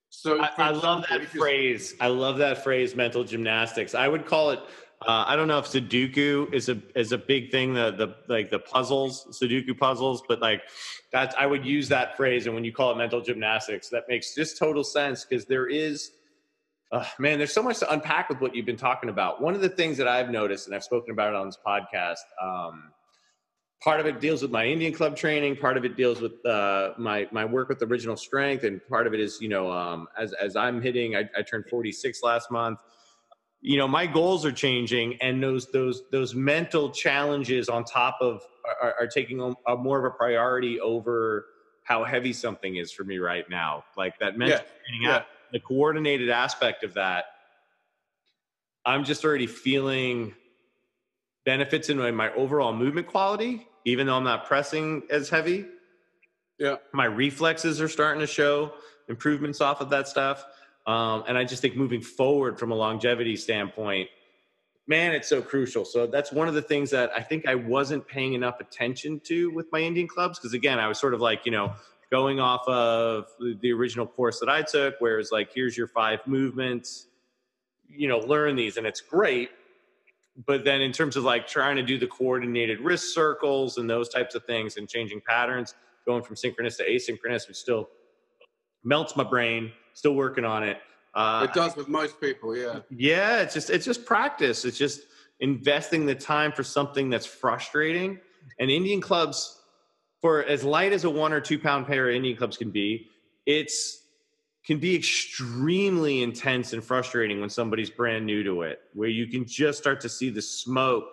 [0.09, 1.95] So I, I love that phrase.
[1.99, 3.93] I love that phrase, mental gymnastics.
[3.95, 4.59] I would call it.
[5.01, 7.73] Uh, I don't know if Sudoku is a is a big thing.
[7.73, 10.61] The the like the puzzles, Sudoku puzzles, but like
[11.11, 12.45] that, I would use that phrase.
[12.45, 16.11] And when you call it mental gymnastics, that makes just total sense because there is,
[16.91, 19.41] uh, man, there's so much to unpack with what you've been talking about.
[19.41, 22.17] One of the things that I've noticed, and I've spoken about it on this podcast.
[22.41, 22.91] Um,
[23.83, 25.57] part of it deals with my Indian club training.
[25.57, 29.13] Part of it deals with uh, my my work with original strength, and part of
[29.13, 31.15] it is you know um, as as I'm hitting.
[31.15, 32.79] I, I, turned 46 last month.
[33.59, 38.41] You know my goals are changing, and those those those mental challenges on top of
[38.81, 41.47] are, are taking a, a more of a priority over
[41.83, 43.83] how heavy something is for me right now.
[43.97, 44.59] Like that mental
[45.01, 45.09] yeah.
[45.09, 45.23] yeah.
[45.51, 47.25] The coordinated aspect of that.
[48.85, 50.33] I'm just already feeling
[51.45, 55.65] benefits in my, my overall movement quality, even though I'm not pressing as heavy.
[56.57, 56.75] Yeah.
[56.93, 58.73] My reflexes are starting to show
[59.07, 60.45] improvements off of that stuff.
[60.85, 64.09] Um, and I just think moving forward from a longevity standpoint,
[64.87, 65.83] man, it's so crucial.
[65.83, 69.51] So that's one of the things that I think I wasn't paying enough attention to
[69.51, 70.39] with my Indian clubs.
[70.39, 71.73] Cause again, I was sort of like, you know,
[72.11, 73.25] going off of
[73.61, 77.07] the original course that I took, where it's like, here's your five movements,
[77.89, 79.49] you know, learn these and it's great
[80.45, 84.09] but then in terms of like trying to do the coordinated wrist circles and those
[84.09, 85.73] types of things and changing patterns,
[86.05, 87.89] going from synchronous to asynchronous, which still
[88.83, 89.71] melts my brain.
[89.93, 90.77] Still working on it.
[91.15, 92.81] Uh, it does with most people, yeah.
[92.91, 94.63] Yeah, it's just it's just practice.
[94.63, 95.01] It's just
[95.39, 98.19] investing the time for something that's frustrating.
[98.59, 99.56] And Indian clubs,
[100.27, 103.07] for as light as a one or two pound pair of Indian clubs can be,
[103.45, 104.03] it's
[104.65, 109.45] can be extremely intense and frustrating when somebody's brand new to it, where you can
[109.45, 111.05] just start to see the smoke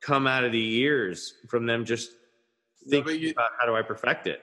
[0.00, 2.12] come out of the ears from them just
[2.88, 4.40] thinking you, about how do I perfect it.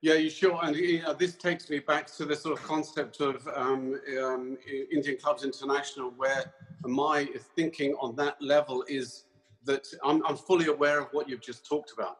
[0.00, 0.58] Yeah, you sure.
[0.62, 4.56] And you know, this takes me back to the sort of concept of um, um,
[4.90, 9.24] Indian Clubs International, where my thinking on that level is
[9.64, 12.16] that I'm, I'm fully aware of what you've just talked about.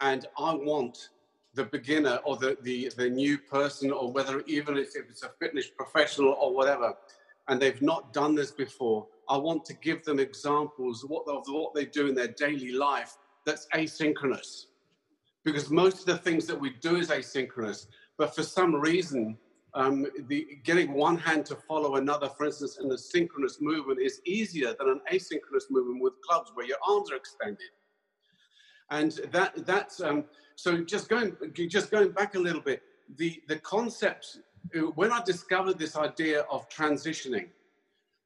[0.00, 1.10] And I want
[1.54, 5.68] the beginner or the, the, the new person or whether even if it's a fitness
[5.68, 6.94] professional or whatever,
[7.48, 11.44] and they've not done this before, I want to give them examples of what, of
[11.48, 14.66] what they do in their daily life that's asynchronous.
[15.44, 17.86] Because most of the things that we do is asynchronous,
[18.18, 19.36] but for some reason,
[19.74, 24.20] um, the, getting one hand to follow another, for instance, in a synchronous movement is
[24.24, 27.68] easier than an asynchronous movement with clubs where your arms are extended.
[28.90, 30.24] And that, that's, um,
[30.56, 32.82] so just going, just going back a little bit,
[33.16, 34.38] the, the concept,
[34.76, 37.48] uh, when I discovered this idea of transitioning,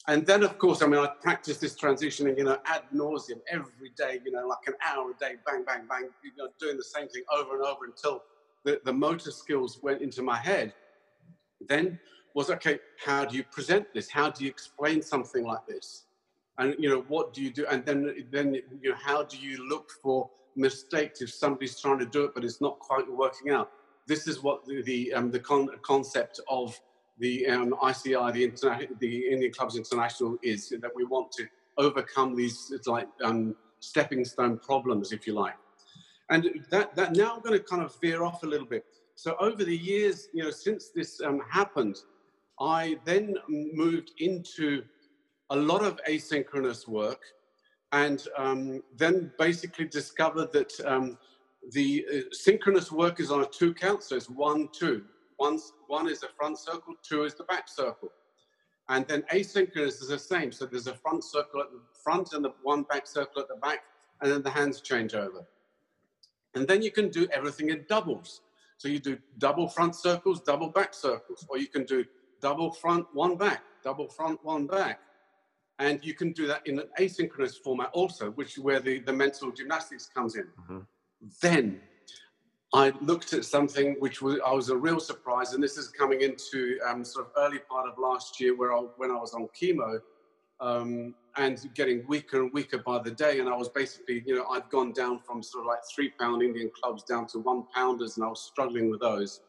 [0.08, 3.90] and then of course, I mean, I practiced this transitioning, you know, ad nauseum every
[3.96, 6.84] day, you know, like an hour a day, bang, bang, bang, you know, doing the
[6.84, 8.22] same thing over and over until
[8.64, 10.74] the, the motor skills went into my head.
[11.68, 12.00] Then
[12.34, 14.10] was, okay, how do you present this?
[14.10, 16.06] How do you explain something like this?
[16.58, 17.66] And, you know, what do you do?
[17.66, 22.06] And then, then you know, how do you look for mistakes if somebody's trying to
[22.06, 23.70] do it but it's not quite working out.
[24.06, 26.78] This is what the the, um, the con- concept of
[27.18, 31.46] the um, ICI, the, Interna- the Indian Clubs International, is that we want to
[31.78, 35.54] overcome these like um, stepping stone problems, if you like.
[36.30, 38.84] And that, that now I'm going to kind of veer off a little bit.
[39.14, 41.98] So over the years, you know, since this um, happened,
[42.58, 44.82] I then moved into
[45.50, 47.20] a lot of asynchronous work
[47.92, 51.18] and um, then basically discovered that um,
[51.72, 55.04] the uh, synchronous work is on a two count, so it's one, two.
[55.36, 58.10] One, one is the front circle, two is the back circle.
[58.88, 60.52] And then asynchronous is the same.
[60.52, 63.56] So there's a front circle at the front and the one back circle at the
[63.56, 63.84] back,
[64.20, 65.46] and then the hands change over.
[66.54, 68.40] And then you can do everything in doubles.
[68.78, 72.04] So you do double front circles, double back circles, or you can do
[72.40, 75.00] double front, one back, double front, one back.
[75.82, 79.12] And you can do that in an asynchronous format also, which is where the, the
[79.12, 80.44] mental gymnastics comes in.
[80.44, 80.78] Mm-hmm.
[81.40, 81.80] Then
[82.72, 86.20] I looked at something which was, I was a real surprise, and this is coming
[86.20, 89.48] into um, sort of early part of last year where I, when I was on
[89.60, 89.98] chemo
[90.60, 93.40] um, and getting weaker and weaker by the day.
[93.40, 96.44] And I was basically, you know, I'd gone down from sort of like three pound
[96.44, 99.40] Indian clubs down to one pounders, and I was struggling with those.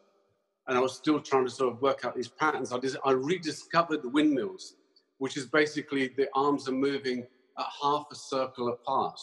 [0.66, 2.72] And I was still trying to sort of work out these patterns.
[2.72, 2.78] I,
[3.08, 4.74] I rediscovered the windmills
[5.24, 7.26] which is basically the arms are moving
[7.58, 9.18] at half a circle apart.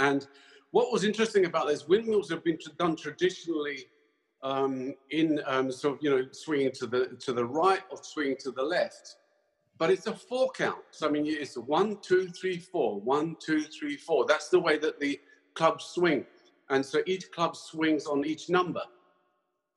[0.00, 0.26] And
[0.72, 3.84] what was interesting about this, windmills have been done traditionally
[4.42, 8.38] um, in um, sort of, you know, swinging to the, to the right or swinging
[8.40, 9.14] to the left.
[9.78, 10.82] But it's a four count.
[10.90, 14.26] So, I mean, it's one, two, three, four, one, two, three, four.
[14.26, 15.20] That's the way that the
[15.54, 16.26] clubs swing.
[16.70, 18.82] And so each club swings on each number.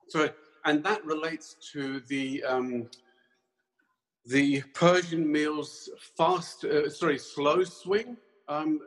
[0.07, 0.31] So
[0.65, 2.89] and that relates to the um,
[4.25, 8.17] the Persian meels fast, uh, sorry, slow swing.
[8.47, 8.81] Um,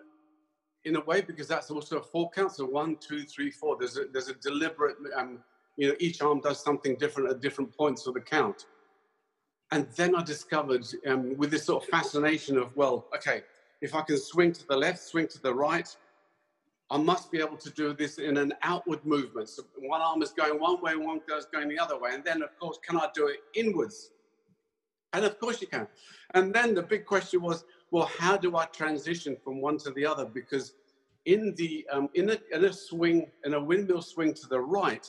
[0.84, 2.52] in a way, because that's also a four count.
[2.52, 3.76] So one, two, three, four.
[3.78, 5.38] There's a, there's a deliberate, um,
[5.76, 8.66] you know, each arm does something different at different points of the count.
[9.70, 13.42] And then I discovered um, with this sort of fascination of, well, okay,
[13.80, 15.88] if I can swing to the left, swing to the right,
[16.90, 19.48] I must be able to do this in an outward movement.
[19.48, 22.10] So one arm is going one way, one is going the other way.
[22.12, 24.10] And then, of course, can I do it inwards?
[25.14, 25.86] And of course you can.
[26.34, 30.04] And then the big question was, well, how do I transition from one to the
[30.04, 30.26] other?
[30.26, 30.74] Because
[31.24, 35.06] in the um, in, a, in a swing, in a windmill swing to the right,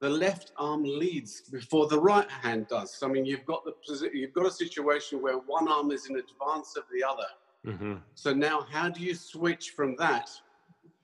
[0.00, 2.94] the left arm leads before the right hand does.
[2.94, 6.16] So, I mean, you've got the you've got a situation where one arm is in
[6.16, 7.26] advance of the other.
[7.66, 7.94] Mm-hmm.
[8.14, 10.30] So now, how do you switch from that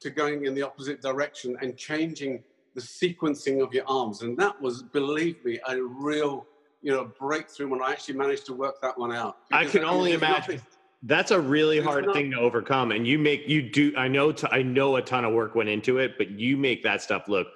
[0.00, 2.42] to going in the opposite direction and changing
[2.74, 4.22] the sequencing of your arms?
[4.22, 6.46] And that was, believe me, a real
[6.82, 9.38] you know breakthrough when I actually managed to work that one out.
[9.52, 10.56] I can only imagine.
[10.56, 10.66] Nothing,
[11.04, 13.92] that's a really hard not, thing to overcome, and you make you do.
[13.96, 14.32] I know.
[14.32, 17.28] T- I know a ton of work went into it, but you make that stuff
[17.28, 17.48] look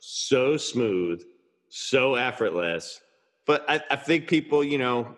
[0.00, 1.22] so smooth,
[1.68, 3.00] so effortless.
[3.46, 5.16] But I, I think people, you know,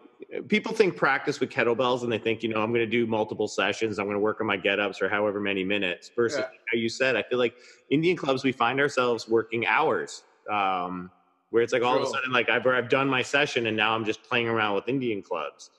[0.48, 3.48] people think practice with kettlebells, and they think, you know, I'm going to do multiple
[3.48, 3.98] sessions.
[3.98, 6.10] I'm going to work on my get ups or however many minutes.
[6.14, 6.46] Versus, yeah.
[6.72, 7.54] how you said, I feel like
[7.90, 10.22] Indian clubs, we find ourselves working hours.
[10.50, 11.10] Um,
[11.52, 12.02] where it's like all True.
[12.02, 14.74] of a sudden like I've, I've done my session and now I'm just playing around
[14.74, 15.70] with Indian clubs,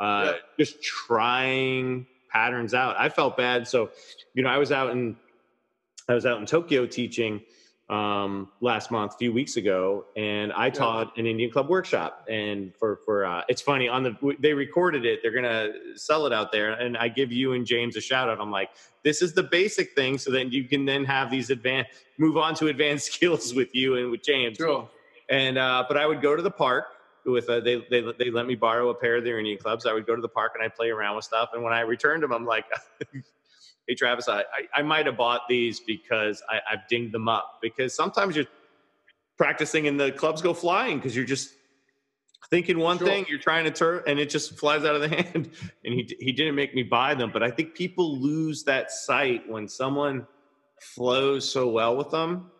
[0.00, 0.32] uh, yeah.
[0.58, 2.96] just trying patterns out.
[2.98, 3.68] I felt bad.
[3.68, 3.90] So,
[4.34, 5.16] you know, I was out in,
[6.08, 7.42] I was out in Tokyo teaching
[7.90, 11.20] um, last month, a few weeks ago, and I taught yeah.
[11.20, 12.26] an Indian club workshop.
[12.28, 15.20] And for for uh, it's funny on the they recorded it.
[15.22, 18.40] They're gonna sell it out there, and I give you and James a shout out.
[18.40, 18.70] I'm like,
[19.04, 22.54] this is the basic thing, so that you can then have these advanced move on
[22.56, 24.58] to advanced skills with you and with James.
[24.58, 24.88] Sure.
[25.28, 26.86] And uh, but I would go to the park
[27.24, 29.86] with a, they they they let me borrow a pair of their Indian clubs.
[29.86, 31.50] I would go to the park and I'd play around with stuff.
[31.52, 32.64] And when I returned them, I'm like,
[33.86, 34.44] hey Travis, I I,
[34.76, 38.46] I might have bought these because I, I've dinged them up because sometimes you're
[39.36, 41.50] practicing and the clubs go flying because you're just
[42.50, 43.06] thinking one sure.
[43.06, 45.50] thing you're trying to turn and it just flies out of the hand
[45.84, 49.48] and he he didn't make me buy them but i think people lose that sight
[49.48, 50.26] when someone
[50.80, 52.50] flows so well with them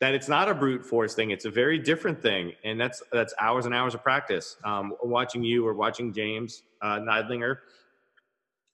[0.00, 1.30] that it's not a brute force thing.
[1.30, 4.56] It's a very different thing, and that's that's hours and hours of practice.
[4.64, 7.58] Um, watching you or watching James uh, Neidlinger,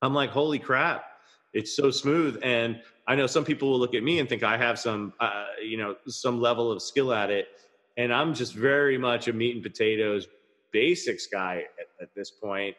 [0.03, 1.05] I'm like, holy crap,
[1.53, 2.41] it's so smooth.
[2.43, 5.47] And I know some people will look at me and think I have some, uh,
[5.63, 7.49] you know, some level of skill at it,
[7.97, 10.27] and I'm just very much a meat and potatoes
[10.73, 12.77] basics guy at, at this point.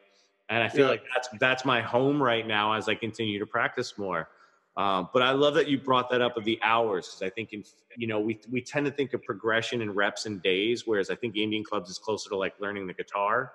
[0.50, 0.92] And I feel yeah.
[0.92, 4.30] like that's that's my home right now as I continue to practice more.
[4.78, 7.52] Um, but I love that you brought that up of the hours because I think
[7.52, 7.64] in
[7.98, 11.16] you know we we tend to think of progression and reps and days, whereas I
[11.16, 13.54] think Indian clubs is closer to like learning the guitar.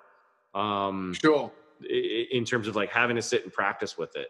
[0.53, 1.51] Um, sure.
[1.89, 4.29] In terms of like having to sit and practice with it.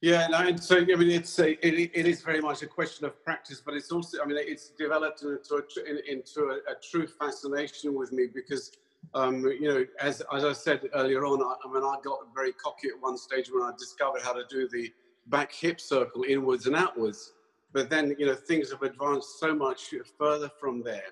[0.00, 3.04] Yeah, no, and so I mean, it's a, it, it is very much a question
[3.04, 7.06] of practice, but it's also I mean, it's developed into a, into a, a true
[7.06, 8.72] fascination with me because
[9.14, 12.52] um, you know, as as I said earlier on, I, I mean, I got very
[12.52, 14.92] cocky at one stage when I discovered how to do the
[15.28, 17.32] back hip circle inwards and outwards.
[17.72, 21.10] But then, you know, things have advanced so much further from there.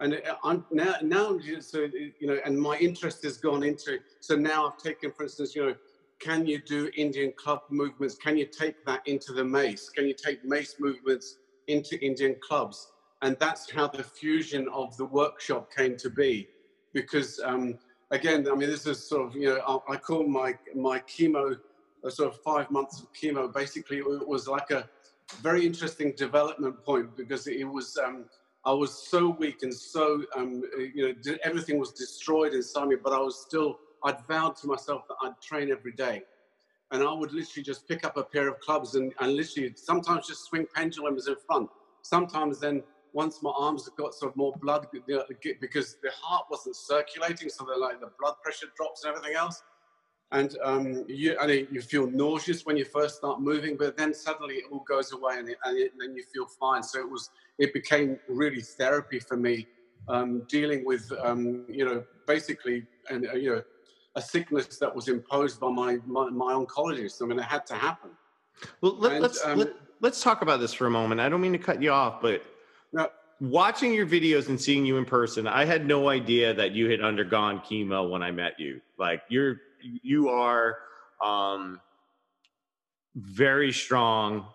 [0.00, 1.86] And I'm now, now, so,
[2.20, 5.66] you know, and my interest has gone into, so now I've taken, for instance, you
[5.66, 5.74] know,
[6.18, 8.16] can you do Indian club movements?
[8.16, 9.88] Can you take that into the mace?
[9.88, 11.36] Can you take mace movements
[11.68, 12.88] into Indian clubs?
[13.22, 16.48] And that's how the fusion of the workshop came to be.
[16.92, 17.78] Because um,
[18.10, 21.56] again, I mean, this is sort of, you know, I, I call my, my chemo
[22.10, 24.88] sort of five months of chemo, basically it was like a
[25.40, 28.26] very interesting development point because it was um,
[28.64, 30.62] I was so weak and so um,
[30.94, 35.08] you know everything was destroyed inside me, but I was still I'd vowed to myself
[35.08, 36.22] that I'd train every day,
[36.90, 40.28] and I would literally just pick up a pair of clubs and, and literally sometimes
[40.28, 41.70] just swing pendulums in front.
[42.02, 42.82] Sometimes then
[43.14, 47.78] once my arms got sort of more blood because the heart wasn't circulating, so the
[47.78, 49.62] like the blood pressure drops and everything else
[50.34, 54.56] and um, you, and you feel nauseous when you first start moving, but then suddenly
[54.56, 56.82] it all goes away and, it, and, it, and then you feel fine.
[56.82, 59.66] So it was, it became really therapy for me,
[60.08, 63.62] um, dealing with, um, you know, basically, and uh, you know,
[64.16, 67.22] a sickness that was imposed by my, my, my oncologist.
[67.22, 68.10] I mean, it had to happen.
[68.80, 69.68] Well, let, us let's, um, let,
[70.00, 71.20] let's talk about this for a moment.
[71.20, 72.42] I don't mean to cut you off, but
[72.92, 73.08] no.
[73.40, 77.00] watching your videos and seeing you in person, I had no idea that you had
[77.00, 78.80] undergone chemo when I met you.
[78.98, 79.56] Like you're
[80.02, 80.76] you are
[81.22, 81.80] um,
[83.14, 84.46] very strong,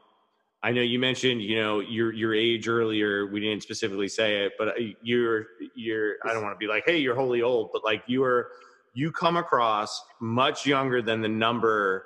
[0.62, 3.26] I know you mentioned, you know, your your age earlier.
[3.28, 4.72] We didn't specifically say it, but uh,
[5.02, 6.16] you're you're.
[6.26, 8.50] I don't want to be like, hey, you're wholly old, but like you are,
[8.94, 12.06] you come across much younger than the number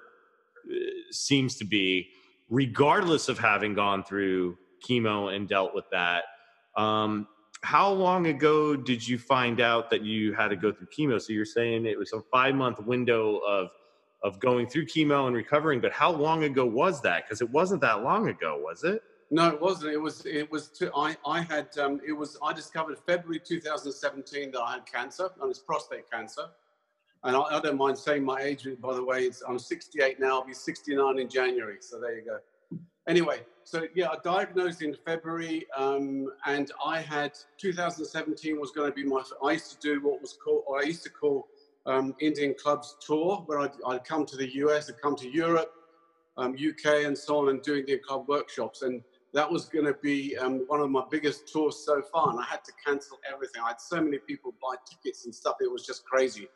[0.71, 0.75] uh,
[1.09, 2.09] seems to be,
[2.49, 4.57] regardless of having gone through
[4.87, 6.25] chemo and dealt with that.
[6.77, 7.27] Um,
[7.63, 11.19] how long ago did you find out that you had to go through chemo?
[11.19, 13.69] So you're saying it was a five month window of
[14.21, 17.25] of going through chemo and recovering, but how long ago was that?
[17.25, 19.01] Because it wasn't that long ago, was it?
[19.31, 19.93] No, it wasn't.
[19.93, 20.25] It was.
[20.25, 20.69] It was.
[20.69, 21.15] To, I.
[21.25, 21.75] I had.
[21.77, 22.37] Um, it was.
[22.43, 26.43] I discovered February 2017 that I had cancer, and it's prostate cancer.
[27.23, 28.67] And I, I, don't mind saying my age.
[28.81, 30.39] By the way, I'm 68 now.
[30.39, 31.77] I'll be 69 in January.
[31.79, 32.77] So there you go.
[33.07, 38.95] Anyway, so yeah, I diagnosed in February, um, and I had 2017 was going to
[38.95, 39.23] be my.
[39.43, 41.47] I used to do what was called, I used to call
[41.85, 45.71] um, Indian clubs tour, where I'd, I'd, come to the US, I'd come to Europe,
[46.37, 48.81] um, UK, and so on, and do Indian club workshops.
[48.81, 49.01] And
[49.33, 52.29] that was going to be um, one of my biggest tours so far.
[52.29, 53.61] And I had to cancel everything.
[53.63, 55.55] I had so many people buy tickets and stuff.
[55.59, 56.47] It was just crazy,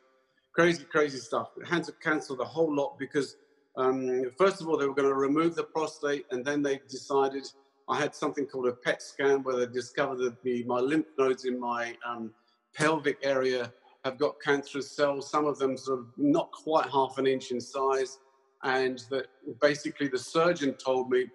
[0.54, 1.48] crazy, crazy stuff.
[1.64, 3.36] I had to cancel the whole lot because,
[3.76, 7.46] um, first of all, they were going to remove the prostate, and then they decided
[7.88, 11.44] I had something called a PET scan where they discovered that the, my lymph nodes
[11.44, 12.32] in my um,
[12.74, 13.72] pelvic area
[14.04, 17.60] have got cancerous cells, some of them sort of not quite half an inch in
[17.60, 18.18] size.
[18.62, 19.26] And that
[19.60, 21.26] basically the surgeon told me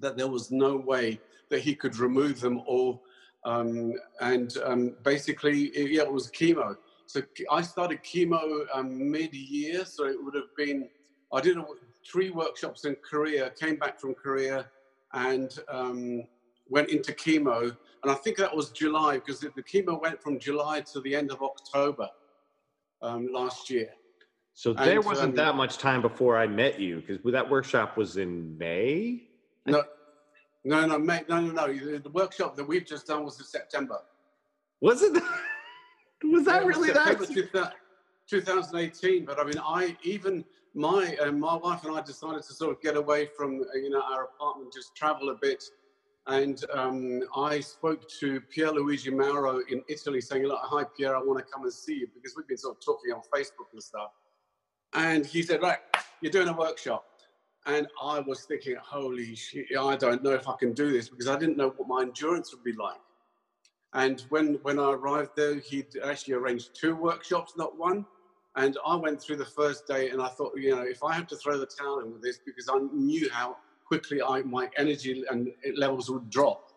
[0.00, 3.02] that there was no way that he could remove them all.
[3.44, 6.76] Um, and um, basically, it, yeah, it was chemo.
[7.06, 10.88] So I started chemo um, mid-year, so it would have been.
[11.32, 11.64] I did a,
[12.06, 14.66] three workshops in Korea, came back from Korea,
[15.12, 16.24] and um,
[16.68, 20.38] went into chemo and I think that was July because the, the chemo went from
[20.38, 22.10] July to the end of October
[23.00, 23.88] um, last year.
[24.52, 28.18] So there wasn't um, that much time before I met you because that workshop was
[28.18, 29.22] in May.
[29.64, 29.82] No,
[30.64, 31.72] no, no, May, no, no, no.
[31.72, 34.00] The, the, workshop that we've just done was in September.
[34.82, 35.14] Was it?
[36.24, 37.72] was that yeah, really September that?
[38.28, 39.24] 2018.
[39.24, 40.44] But I mean, I even
[40.74, 43.90] my uh, my wife and I decided to sort of get away from uh, you
[43.90, 45.62] know our apartment, just travel a bit
[46.26, 51.38] and um, I spoke to Pierluigi Mauro in Italy saying, Look, hi, Pierre, I want
[51.38, 54.10] to come and see you because we've been sort of talking on Facebook and stuff.
[54.94, 55.78] And he said, Right,
[56.22, 57.04] you're doing a workshop.
[57.66, 61.28] And I was thinking, Holy shit, I don't know if I can do this because
[61.28, 63.00] I didn't know what my endurance would be like.
[63.92, 68.06] And when, when I arrived there, he'd actually arranged two workshops, not one.
[68.56, 71.26] And I went through the first day and I thought, you know, if I have
[71.28, 75.24] to throw the towel in with this because I knew how quickly I, my energy
[75.30, 76.70] and levels would drop.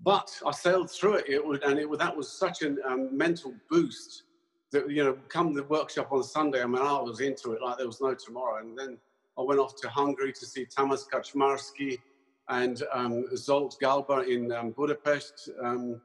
[0.00, 3.54] But I sailed through it, it would, and it, that was such a um, mental
[3.70, 4.24] boost
[4.72, 7.78] that, you know, come the workshop on Sunday, I mean, I was into it like
[7.78, 8.60] there was no tomorrow.
[8.60, 8.98] And then
[9.38, 11.98] I went off to Hungary to see Tamas Kaczmarski
[12.48, 16.00] and um, Zsolt Galba in um, Budapest, um,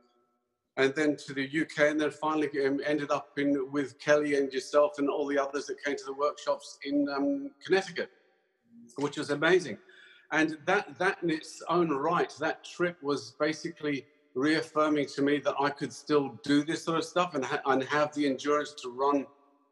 [0.78, 4.52] and then to the UK, and then finally um, ended up in with Kelly and
[4.52, 8.10] yourself and all the others that came to the workshops in um, Connecticut,
[8.98, 9.78] which was amazing.
[10.32, 15.54] And that, that in its own right, that trip was basically reaffirming to me that
[15.60, 18.90] I could still do this sort of stuff and, ha- and have the endurance to
[18.90, 19.28] run,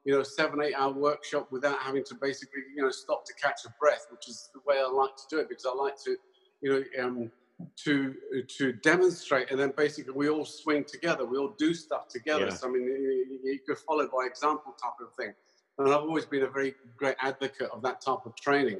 [0.06, 3.62] you know, seven, eight hour workshop without having to basically, you know, stop to catch
[3.66, 6.16] a breath, which is the way I like to do it because I like to,
[6.62, 7.32] you know, um,
[7.76, 8.16] to
[8.48, 12.54] to demonstrate and then basically we all swing together we all do stuff together yeah.
[12.54, 15.34] so i mean you, you could follow by example type of thing
[15.78, 18.80] and i've always been a very great advocate of that type of training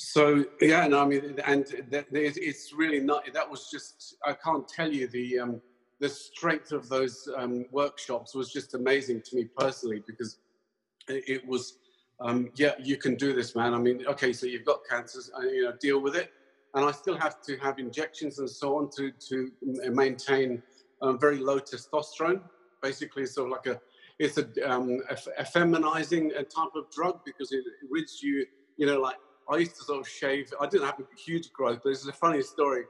[0.00, 3.24] so yeah, no, I mean, and that, it's really not.
[3.34, 5.60] That was just I can't tell you the um,
[5.98, 10.38] the strength of those um, workshops was just amazing to me personally because
[11.08, 11.78] it, was
[12.20, 13.74] um, yeah, you can do this, man.
[13.74, 16.30] I mean, okay, so you've got cancers, uh, you know, deal with it,
[16.74, 19.50] and I still have to have injections and so on to to
[19.90, 20.62] maintain
[21.02, 22.40] um, very low testosterone.
[22.82, 23.80] Basically, sort of like a
[24.18, 28.44] it's a, um, a, a feminizing uh, type of drug because it, it rids you,
[28.76, 29.16] you know, like
[29.50, 30.52] I used to sort of shave.
[30.60, 32.84] I didn't have a huge growth, but it's a funny story.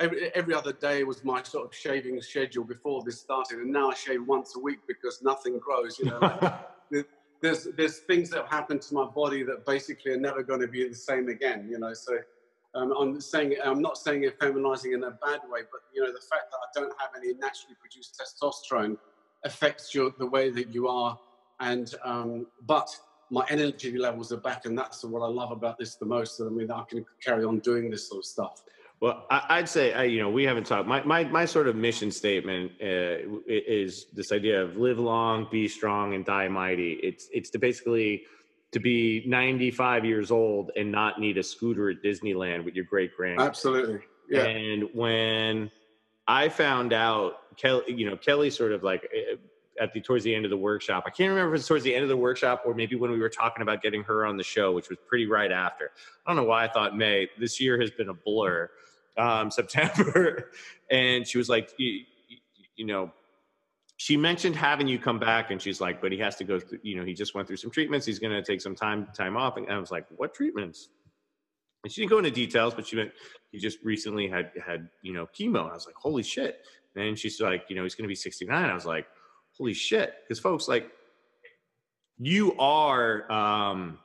[0.00, 3.90] Every, every other day was my sort of shaving schedule before this started, and now
[3.90, 5.98] I shave once a week because nothing grows.
[5.98, 6.18] You know,
[6.90, 7.06] like,
[7.40, 10.68] there's there's things that have happened to my body that basically are never going to
[10.68, 11.68] be the same again.
[11.70, 12.18] You know, so
[12.74, 16.12] um, I'm saying I'm not saying it feminizing in a bad way, but you know,
[16.12, 18.96] the fact that I don't have any naturally produced testosterone
[19.44, 21.18] affects your the way that you are,
[21.60, 22.88] and um, but
[23.30, 26.40] my energy levels are back, and that's what I love about this the most.
[26.40, 28.62] I mean, I can carry on doing this sort of stuff.
[29.00, 30.88] Well, I'd say, I, you know, we haven't talked.
[30.88, 35.68] My, my, my sort of mission statement uh, is this idea of live long, be
[35.68, 36.92] strong, and die mighty.
[37.02, 38.22] It's, it's to basically
[38.74, 43.16] to be 95 years old and not need a scooter at Disneyland with your great
[43.16, 43.40] grand.
[43.40, 44.00] Absolutely.
[44.28, 44.42] Yeah.
[44.42, 45.70] And when
[46.26, 49.36] I found out Kelly, you know, Kelly sort of like eh,
[49.80, 51.04] at the towards the end of the workshop.
[51.06, 53.20] I can't remember if it's towards the end of the workshop or maybe when we
[53.20, 55.92] were talking about getting her on the show, which was pretty right after.
[56.26, 57.28] I don't know why I thought May.
[57.38, 58.70] This year has been a blur.
[59.16, 60.50] Um, September,
[60.90, 62.00] and she was like, you,
[62.74, 63.12] you know,
[63.96, 66.80] she mentioned having you come back and she's like but he has to go through
[66.82, 68.04] you know he just went through some treatments.
[68.06, 69.56] He's going to take some time time off.
[69.56, 70.88] And i was like what treatments?
[71.84, 73.12] And she didn't go into details but she went
[73.52, 75.60] he just recently had had you know chemo.
[75.62, 76.64] And i was like holy shit.
[76.96, 79.06] And she's like you know he's going to be 69 i was like
[79.56, 80.14] holy shit.
[80.26, 80.90] Because folks like
[82.18, 83.98] you are um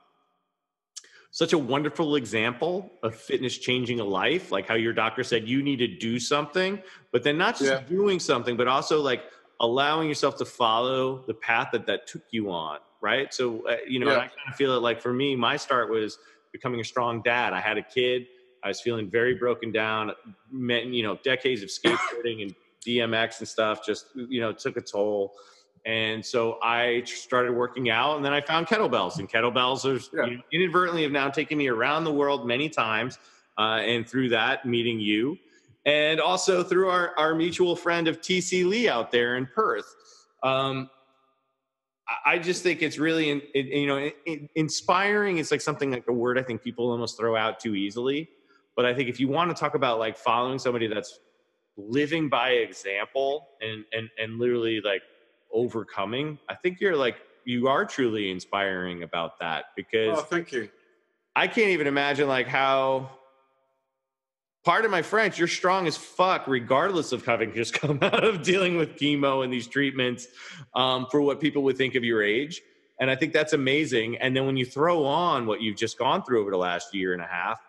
[1.32, 5.62] such a wonderful example of fitness changing a life like how your doctor said you
[5.62, 6.82] need to do something
[7.12, 7.82] but then not just Yeah.
[7.82, 9.22] doing something but also like
[9.60, 14.00] allowing yourself to follow the path that that took you on right so uh, you
[14.00, 14.18] know Yeah.
[14.18, 16.18] i kind of feel it like for me my start was
[16.52, 18.26] becoming a strong dad i had a kid
[18.64, 20.12] i was feeling very broken down
[20.52, 22.56] met you know decades of skateboarding and
[22.88, 25.34] BMX and stuff just you know took a toll
[25.86, 29.18] and so I started working out, and then I found kettlebells.
[29.20, 30.26] And kettlebells are Yeah.
[30.30, 33.18] you know, inadvertently have now taken me around the world many times.
[33.58, 35.38] Uh, and through that, meeting you,
[35.86, 39.86] and also through our, our mutual friend of TC Lee out there in Perth.
[40.44, 40.90] Um,
[42.26, 45.38] I- just think it's really, in, you know, in- in- inspiring.
[45.38, 48.30] It's like something like a word I think people almost throw out too easily.
[48.76, 51.20] But I think if you want to talk about like following somebody that's
[51.78, 55.02] living by example and and and literally like
[55.54, 60.70] overcoming, I think you're like you are truly inspiring about that because Oh, thank you.
[61.36, 63.12] I can't even imagine like how
[64.64, 68.42] part of my French, you're strong as fuck, regardless of having just come out of
[68.44, 70.28] dealing with chemo and these treatments
[70.76, 72.62] um, for what people would think of your age.
[73.00, 74.18] And I think that's amazing.
[74.18, 77.14] And then when you throw on what you've just gone through over the last year
[77.14, 77.62] and a half,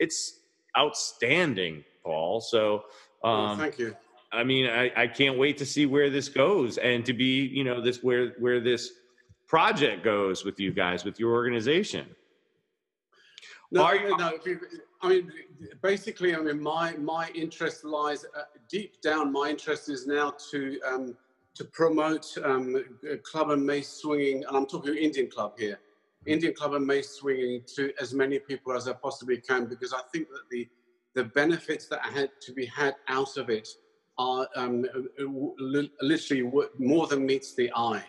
[0.00, 0.40] it's
[0.76, 2.40] outstanding, Paul.
[2.40, 2.84] So,
[3.24, 3.94] Oh, um, thank you.
[4.32, 7.62] I mean, I, I can't wait to see where this goes and to be, you
[7.62, 8.90] know, this where where this
[9.46, 12.06] project goes with you guys, with your organization.
[13.70, 14.38] No, Are you- no.
[15.02, 15.32] I mean,
[15.82, 19.32] basically, I mean, my my interest lies uh, deep down.
[19.32, 21.16] My interest is now to um,
[21.54, 22.84] to promote um,
[23.24, 25.80] club and mace swinging, and I'm talking Indian club here,
[26.26, 30.02] Indian club and mace swinging to as many people as I possibly can, because I
[30.12, 30.68] think that the
[31.14, 33.68] the benefits that had to be had out of it
[34.18, 38.04] are um, uh, uh, li- literally more than meets the eye.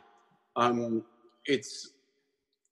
[0.56, 1.04] Um,
[1.46, 1.94] it's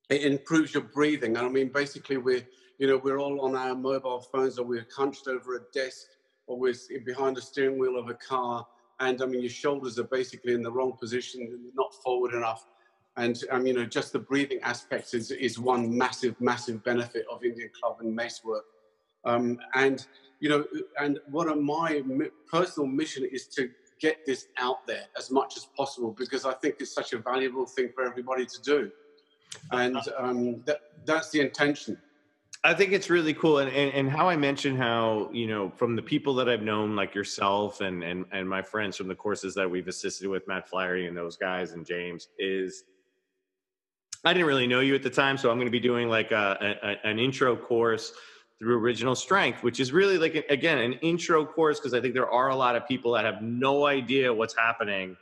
[0.10, 2.46] it improves your breathing, and I mean, basically, we're
[2.82, 6.08] you know, we're all on our mobile phones or we're hunched over a desk
[6.48, 6.74] or we're
[7.06, 8.66] behind the steering wheel of a car.
[9.00, 12.66] And I mean, your shoulders are basically in the wrong position, not forward enough.
[13.18, 17.44] And um, you know, just the breathing aspect is, is one massive, massive benefit of
[17.44, 18.66] Indian club and mace work.
[19.26, 20.04] Um, and
[20.40, 20.66] you know,
[21.00, 22.02] and one of my
[22.50, 23.70] personal mission is to
[24.00, 27.68] get this out there as much as possible because I think it's such a valuable
[27.68, 28.92] thing for everybody to do.
[29.70, 32.00] And um, that, that's the intention.
[32.64, 35.96] I think it's really cool, and, and and how I mentioned how you know from
[35.96, 39.56] the people that I've known, like yourself and and and my friends from the courses
[39.56, 42.84] that we've assisted with, Matt Flaherty and those guys, and James is.
[44.24, 46.32] I didn't really know you at the time, so I'm going to be doing like
[46.32, 48.14] uh, a, a an intro course
[48.60, 52.30] through Original Strength, which is really like again an intro course because I think there
[52.30, 55.18] are a lot of people that have no idea what's happening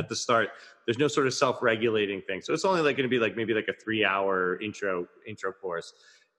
[0.00, 0.48] at the start.
[0.86, 3.54] There's no sort of self-regulating thing, so it's only like going to be like maybe
[3.54, 5.92] like a three-hour intro intro course,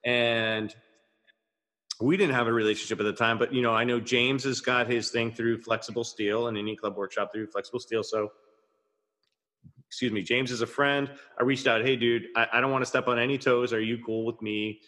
[0.03, 0.75] and
[2.01, 3.38] we didn't have a relationship at the time.
[3.38, 6.75] But you know, I know James has got his thing through Flexible Steel and any
[6.75, 8.31] Club Workshop through Flexible Steel, so.
[9.88, 11.11] Excuse me, James is a friend.
[11.38, 13.73] I reached out, hey, dude, I, I don't want to step on any toes.
[13.73, 14.79] Are you cool with me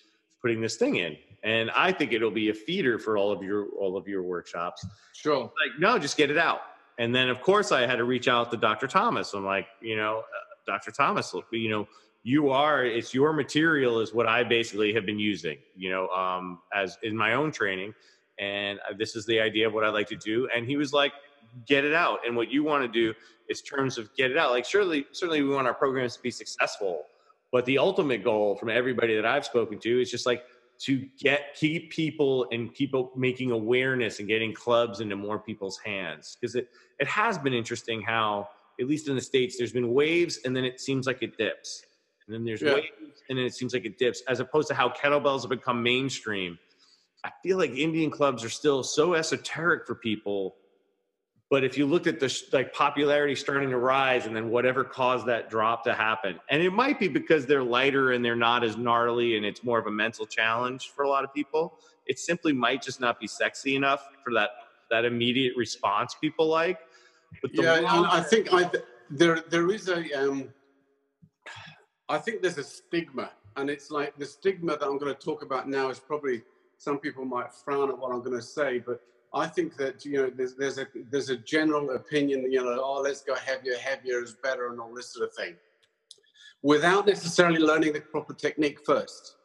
[0.42, 1.18] putting this thing in?
[1.44, 4.86] And I think it'll be a feeder for all of your all of your workshops
[5.14, 5.42] Sure.
[5.42, 6.62] like, no, just get it out.
[7.00, 8.88] And then, of course, I had to reach out to Dr.
[8.88, 9.34] Thomas.
[9.34, 10.92] I'm like, you know, uh, Dr.
[10.92, 11.88] Thomas, look, you know,
[12.24, 16.60] you are, it's your material is what I basically have been using, you know, um,
[16.74, 17.94] as in my own training.
[18.40, 20.48] And uh, this is the idea of what I'd like to do.
[20.56, 21.12] And he was like,
[21.68, 22.20] get it out.
[22.26, 23.14] And what you want to do
[23.50, 24.52] is terms of get it out.
[24.52, 27.04] Like, surely, certainly we want our programs to be successful.
[27.52, 30.44] But the ultimate goal from everybody that I've spoken to is just like
[30.84, 36.38] to get keep people and keep making awareness and getting clubs into more people's hands
[36.40, 36.68] because it
[37.00, 38.48] it has been interesting how
[38.82, 41.84] at least in the states there's been waves and then it seems like it dips
[42.28, 42.76] and then there's Yeah.
[42.76, 45.82] waves and then it seems like it dips as opposed to how kettlebells have become
[45.82, 46.60] mainstream
[47.24, 50.56] i feel like indian clubs are still so esoteric for people
[51.54, 54.84] But if you looked at the sh- like popularity starting to rise, and then whatever
[54.84, 58.64] caused that drop to happen, and it might be because they're lighter and they're not
[58.64, 61.78] as gnarly, and it's more of a mental challenge for a lot of people.
[62.08, 64.50] It simply might just not be sexy enough for that
[64.90, 66.80] that immediate response people like.
[67.44, 68.72] But yeah, and I think I
[69.12, 70.50] there there is a um,
[72.10, 75.44] I think there's a stigma, and it's like the stigma that I'm going to talk
[75.44, 76.42] about now is probably
[76.80, 79.02] some people might frown at what I'm going to say, but
[79.34, 83.02] I think that you know there's, there's a there's a general opinion you know oh
[83.02, 85.56] let's go heavier heavier is better and all this sort of thing,
[86.62, 89.36] without necessarily learning the proper technique first.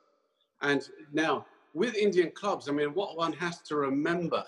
[0.61, 4.45] And now with Indian clubs, I mean what one has to remember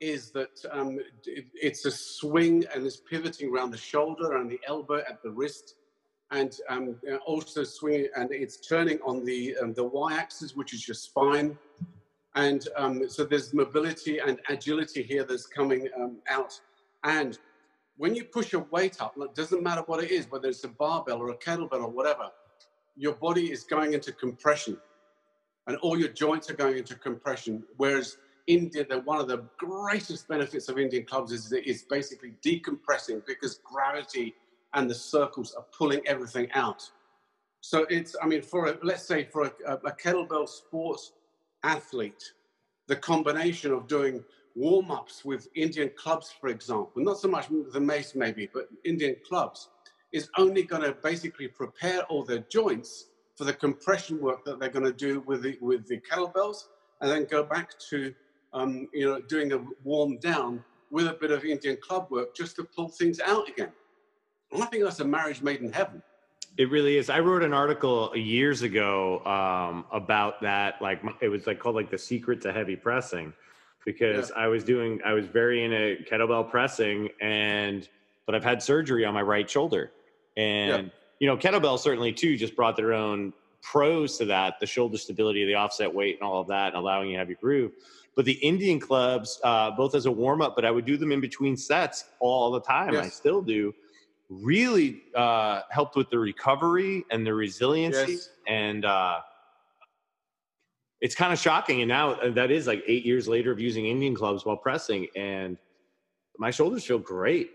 [0.00, 4.58] is that um, it, it's a swing and it's pivoting around the shoulder and the
[4.66, 5.74] elbow at the wrist,
[6.32, 6.96] and um,
[7.26, 11.56] also swinging and it's turning on the um, the y-axis, which is your spine
[12.34, 16.58] and um, so there's mobility and agility here that's coming um, out.
[17.04, 17.38] And
[17.96, 20.68] when you push a weight up, it doesn't matter what it is, whether it's a
[20.68, 22.30] barbell or a kettlebell or whatever,
[22.96, 24.76] your body is going into compression
[25.66, 27.64] and all your joints are going into compression.
[27.76, 28.16] Whereas
[28.46, 33.60] India, one of the greatest benefits of Indian clubs is that it's basically decompressing because
[33.64, 34.34] gravity
[34.74, 36.88] and the circles are pulling everything out.
[37.60, 41.12] So it's, I mean, for a, let's say for a, a kettlebell sports
[41.62, 42.32] athlete,
[42.86, 44.24] the combination of doing
[44.56, 49.16] warm ups with Indian clubs, for example, not so much the mace maybe, but Indian
[49.26, 49.68] clubs,
[50.12, 53.06] is only going to basically prepare all their joints
[53.36, 56.64] for the compression work that they're going to do with the, with the kettlebells
[57.00, 58.12] and then go back to
[58.52, 62.56] um, you know, doing a warm down with a bit of Indian club work just
[62.56, 63.72] to pull things out again.
[64.52, 66.02] And I think that's a marriage made in heaven.
[66.60, 67.08] It really is.
[67.08, 70.74] I wrote an article years ago um, about that.
[70.82, 73.32] Like it was like called like the secret to heavy pressing,
[73.86, 74.42] because yeah.
[74.42, 77.88] I was doing I was very into kettlebell pressing and
[78.26, 79.90] but I've had surgery on my right shoulder,
[80.36, 80.92] and yeah.
[81.18, 83.32] you know kettlebell certainly too just brought their own
[83.62, 87.08] pros to that the shoulder stability the offset weight and all of that and allowing
[87.08, 87.72] you to have your groove
[88.14, 91.20] but the indian clubs uh, both as a warm-up but i would do them in
[91.20, 93.04] between sets all the time yes.
[93.04, 93.74] i still do
[94.30, 98.12] really uh, helped with the recovery and the resiliency.
[98.12, 98.30] Yes.
[98.46, 99.18] And uh,
[101.00, 101.82] it's kind of shocking.
[101.82, 105.08] And now uh, that is like eight years later of using Indian clubs while pressing,
[105.16, 105.58] and
[106.38, 107.50] my shoulders feel great.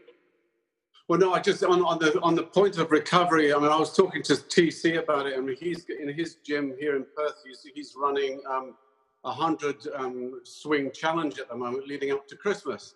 [1.07, 3.53] Well, no, I just on, on the on the point of recovery.
[3.53, 5.35] I mean, I was talking to TC about it.
[5.37, 7.35] I mean, he's in his gym here in Perth.
[7.45, 8.75] He's, he's running um,
[9.23, 12.95] a hundred um, swing challenge at the moment, leading up to Christmas.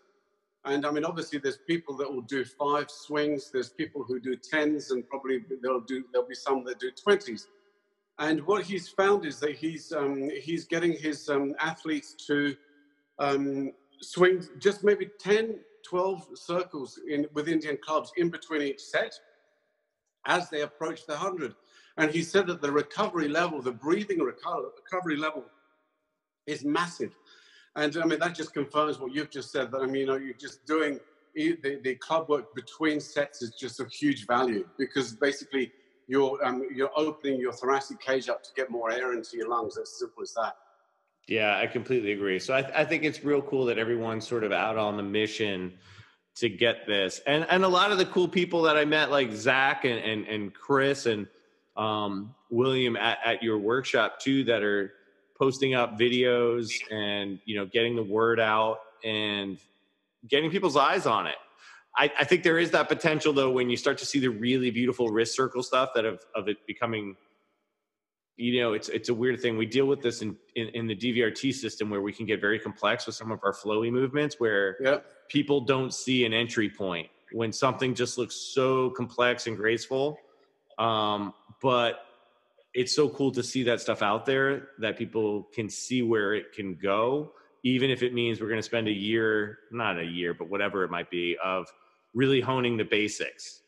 [0.69, 3.49] And I mean, obviously, there's people that will do five swings.
[3.51, 6.03] There's people who do tens, and probably they'll do.
[6.11, 7.47] There'll be some that do twenties.
[8.19, 12.55] And what he's found is that he's um, he's getting his um, athletes to
[13.17, 13.71] um,
[14.01, 19.13] swing just maybe 10, 12 circles in with Indian clubs in between each set
[20.25, 21.55] as they approach the hundred.
[21.97, 25.45] And he said that the recovery level, the breathing recovery level,
[26.45, 27.13] is massive.
[27.79, 30.15] And I mean, that just confirms what you've just said that I mean, you know,
[30.15, 30.99] you're just doing
[31.33, 35.71] the, the club work between sets is just of huge value because basically
[36.07, 39.77] you're, um, you're opening your thoracic cage up to get more air into your lungs.
[39.77, 40.57] As simple as that.
[41.27, 42.39] Yeah, I completely agree.
[42.39, 45.73] So I, I think it's real cool that everyone's sort of out on the mission
[46.37, 47.21] to get this.
[47.27, 50.27] And and a lot of the cool people that I met, like Zach and and,
[50.27, 51.27] and Chris and
[51.77, 54.93] um, William at, at your workshop too, that are
[55.39, 59.57] posting up videos and you know getting the word out and
[60.27, 61.35] getting people's eyes on it.
[61.97, 64.69] I, I, think there is that potential though when you start to see the really
[64.69, 67.15] beautiful wrist circle stuff that of, of it becoming
[68.39, 70.95] you know it's it's a weird thing we deal with this in, in, in the
[70.95, 74.77] dvrt system where we can get very complex with some of our flowy movements where
[74.81, 75.05] yep.
[75.27, 80.17] people don't see an entry point when something just looks so complex and graceful
[80.77, 82.05] um, but
[82.73, 86.53] it's so cool to see that stuff out there that people can see where it
[86.53, 87.31] can go
[87.63, 90.83] even if it means we're going to spend a year not a year but whatever
[90.83, 91.67] it might be of
[92.13, 93.61] really honing the basics.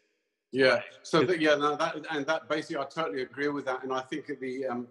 [0.52, 0.82] Yeah.
[1.04, 4.02] So that, yeah no, that and that basically i totally agree with that and i
[4.02, 4.88] think the um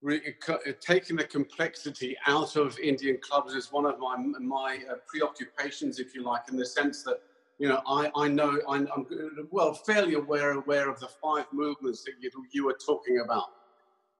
[0.00, 0.34] re-
[0.80, 6.14] taking the complexity out of indian clubs is one of my my uh, preoccupations if
[6.14, 7.20] you like in the sense that
[7.58, 9.06] you know, I, I know I'm, I'm,
[9.50, 13.46] well fairly aware aware of the five movements that you, you were talking about.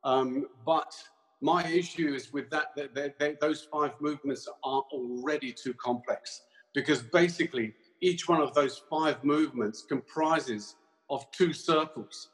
[0.05, 0.95] Um, but
[1.41, 6.43] my issue is with that, that, that, that those five movements are already too complex
[6.75, 10.77] because basically each one of those five movements comprises
[11.11, 12.29] of two circles.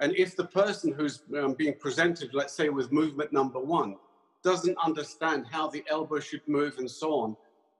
[0.00, 3.96] And if the person who's um, being presented, let's say with movement number one,
[4.42, 7.36] doesn't understand how the elbow should move and so on,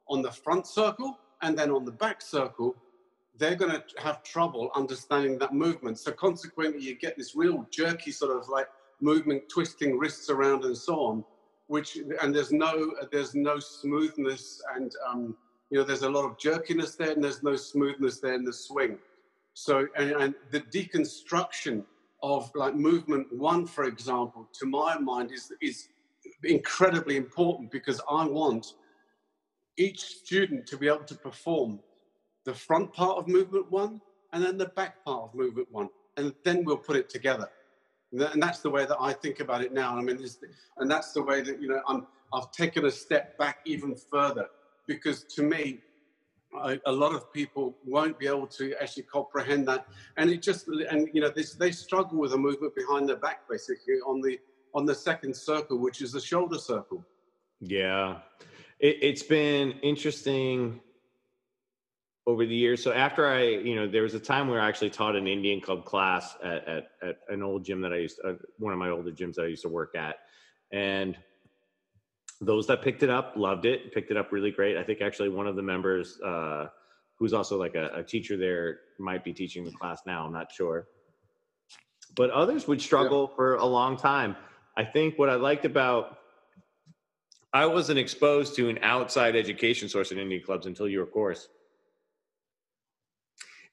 [0.09, 2.77] on the front circle, and then on the back circle,
[3.37, 5.99] they're going to have trouble understanding that movement.
[5.99, 8.69] So consequently, you get this real jerky sort of like
[9.01, 11.25] movement, twisting wrists around and so on,
[11.69, 15.37] which and there's no there's no smoothness and um,
[15.71, 18.53] you know there's a lot of jerkiness there and there's no smoothness there in the
[18.53, 18.99] swing.
[19.55, 21.85] So and, and the deconstruction
[22.23, 25.89] of like movement one, for example, to my mind is is
[26.45, 28.75] incredibly important because I want
[29.81, 31.81] each student to be able to perform
[32.44, 34.01] the front part of movement one
[34.32, 37.48] and then the back part of movement one, and then we'll put it together.
[38.12, 39.97] And that's the way that I think about it now.
[39.97, 40.19] I mean,
[40.78, 42.07] and that's the way that you know I'm.
[42.32, 44.47] I've taken a step back even further
[44.86, 45.81] because to me,
[46.57, 49.86] I, a lot of people won't be able to actually comprehend that,
[50.16, 53.48] and it just and you know this, they struggle with a movement behind their back
[53.48, 54.39] basically on the
[54.74, 57.05] on the second circle, which is the shoulder circle.
[57.61, 58.19] Yeah,
[58.81, 60.81] it, it's been interesting
[62.27, 62.82] over the years.
[62.82, 65.61] So after I, you know, there was a time where I actually taught an Indian
[65.61, 68.78] club class at, at, at an old gym that I used, to, uh, one of
[68.78, 70.16] my older gyms that I used to work at,
[70.73, 71.16] and
[72.40, 74.77] those that picked it up loved it, picked it up really great.
[74.77, 76.69] I think actually one of the members, uh,
[77.19, 80.24] who's also like a, a teacher there, might be teaching the class now.
[80.24, 80.86] I'm not sure,
[82.15, 83.36] but others would struggle yeah.
[83.36, 84.36] for a long time.
[84.77, 86.20] I think what I liked about
[87.53, 91.49] I wasn't exposed to an outside education source in Indian clubs until your course.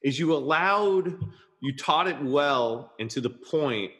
[0.02, 1.18] Is you allowed
[1.60, 3.90] you taught it well and to the point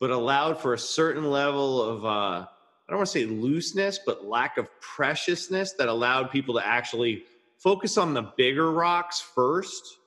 [0.00, 2.46] but allowed for a certain level of uh, i
[2.88, 7.22] don't want to say looseness but lack of preciousness that allowed people to actually
[7.58, 9.98] focus on the bigger rocks first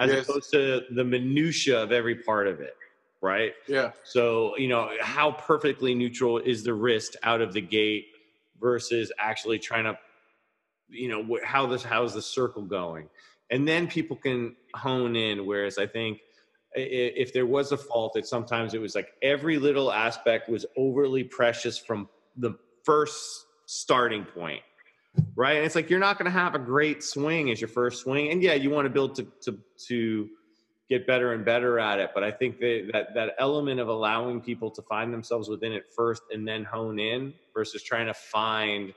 [0.00, 0.28] as yes.
[0.28, 2.74] opposed to the minutia of every part of it
[3.20, 3.52] right?
[3.66, 3.90] Yeah.
[4.04, 8.06] So you know how perfectly neutral is the wrist out of the gate
[8.60, 9.98] versus actually trying to
[10.88, 13.08] you know how this how's the circle going?
[13.50, 16.20] And then people can hone in whereas i think
[16.74, 21.24] if there was a fault that sometimes it was like every little aspect was overly
[21.24, 22.52] precious from the
[22.84, 24.60] first starting point
[25.34, 25.56] right?
[25.56, 28.30] And it's like you're not going to have a great swing as your first swing.
[28.30, 30.28] And yeah you want to build to to to
[30.88, 32.10] get better and better at it.
[32.14, 35.86] But i think that that, that element of allowing people to find themselves within it
[35.94, 38.92] first and then hone in versus trying to find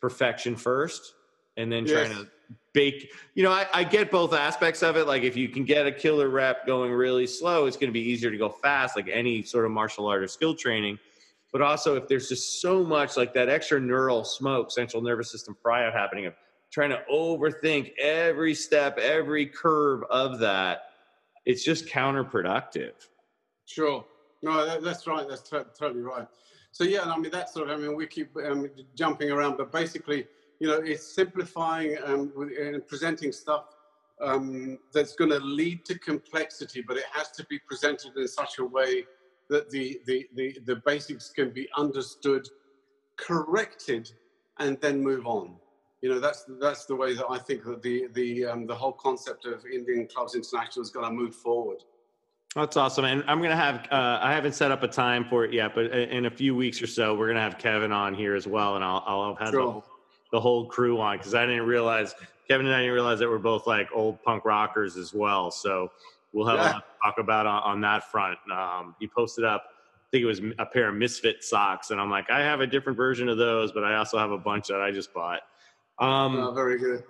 [0.00, 1.14] perfection first
[1.56, 2.08] and then yes.
[2.08, 2.30] trying to
[2.72, 5.06] bake you know I, I, get both aspects of it.
[5.06, 8.00] Like if you can get a killer rep going really slow it's going to be
[8.00, 10.98] easier to go fast like any sort of martial art or skill training.
[11.52, 15.56] But also if there's just so much like that extra neural smoke central nervous system
[15.60, 16.34] fry out happening of
[16.70, 20.89] trying to overthink every step every curve of that
[21.46, 22.92] it's just counterproductive.
[23.66, 24.04] Sure.
[24.42, 25.28] No that, that's right.
[25.28, 26.26] That's t- totally right.
[26.72, 29.72] So yeah i mean that's sort of i mean we keep um, jumping around but
[29.72, 30.24] basically
[30.60, 33.64] you know, it's simplifying um, and presenting stuff
[34.20, 38.58] um, that's going to lead to complexity, but it has to be presented in such
[38.58, 39.04] a way
[39.48, 42.46] that the, the, the, the basics can be understood,
[43.16, 44.12] corrected,
[44.58, 45.54] and then move on.
[46.02, 48.92] You know, that's, that's the way that I think that the, the, um, the whole
[48.92, 51.78] concept of Indian Clubs International is going to move forward.
[52.56, 53.04] That's awesome.
[53.04, 55.74] And I'm going to have, uh, I haven't set up a time for it yet,
[55.74, 58.46] but in a few weeks or so, we're going to have Kevin on here as
[58.46, 58.76] well.
[58.76, 59.74] And I'll, I'll have sure.
[59.74, 59.82] the
[60.32, 62.14] the whole crew on because I didn't realize
[62.48, 65.50] Kevin and I didn't realize that we're both like old punk rockers as well.
[65.50, 65.90] So
[66.32, 66.70] we'll have yeah.
[66.70, 68.38] a lot to talk about on, on that front.
[68.52, 72.10] Um, he posted up, I think it was a pair of Misfit socks, and I'm
[72.10, 74.80] like, I have a different version of those, but I also have a bunch that
[74.80, 75.40] I just bought.
[76.00, 77.04] Um, oh, very good.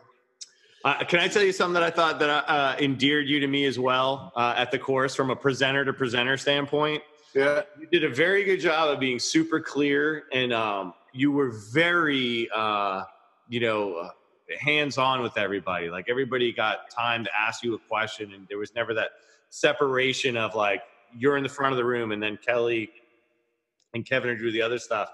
[0.85, 3.67] Uh, can I tell you something that I thought that uh, endeared you to me
[3.67, 7.03] as well uh, at the course from a presenter to presenter standpoint?
[7.35, 11.51] Yeah, you did a very good job of being super clear and um, you were
[11.51, 13.05] very uh,
[13.49, 14.11] you know uh,
[14.59, 18.59] hands on with everybody like everybody got time to ask you a question and there
[18.59, 19.11] was never that
[19.51, 20.83] separation of like
[21.17, 22.91] you're in the front of the room and then kelly
[23.95, 25.11] and kevin are drew the other stuff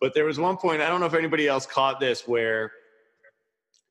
[0.00, 2.72] but there was one point i don't know if anybody else caught this where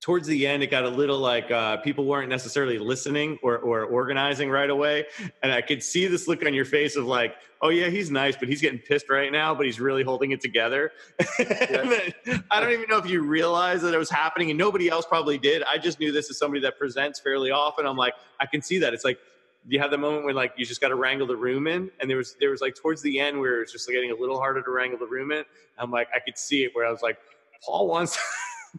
[0.02, 3.86] towards the end, it got a little like uh, people weren't necessarily listening or, or
[3.86, 5.06] organizing right away.
[5.44, 8.36] And I could see this look on your face of like, oh, yeah, he's nice,
[8.36, 10.91] but he's getting pissed right now, but he's really holding it together.
[11.40, 15.38] I don't even know if you realized that it was happening, and nobody else probably
[15.38, 15.61] did.
[15.72, 17.86] I just knew this is somebody that presents fairly often.
[17.86, 18.95] I'm like, I can see that.
[18.95, 19.19] It's like,
[19.68, 22.10] you have the moment when like you just got to wrangle the room in and
[22.10, 24.15] there was there was like towards the end where it was just like, getting a
[24.15, 25.44] little harder to wrangle the room in
[25.78, 27.19] i'm like i could see it where i was like
[27.64, 28.18] paul wants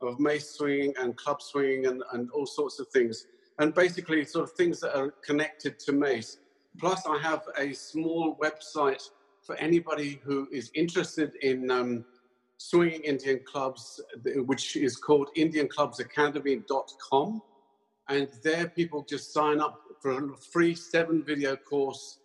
[0.00, 3.26] of mace swinging and club swinging and, and all sorts of things.
[3.58, 6.38] And basically, sort of things that are connected to mace.
[6.78, 9.02] Plus, I have a small website
[9.42, 12.04] for anybody who is interested in um,
[12.58, 17.42] swinging Indian clubs, which is called IndianClubsAcademy.com.
[18.08, 22.20] And there, people just sign up for a free seven video course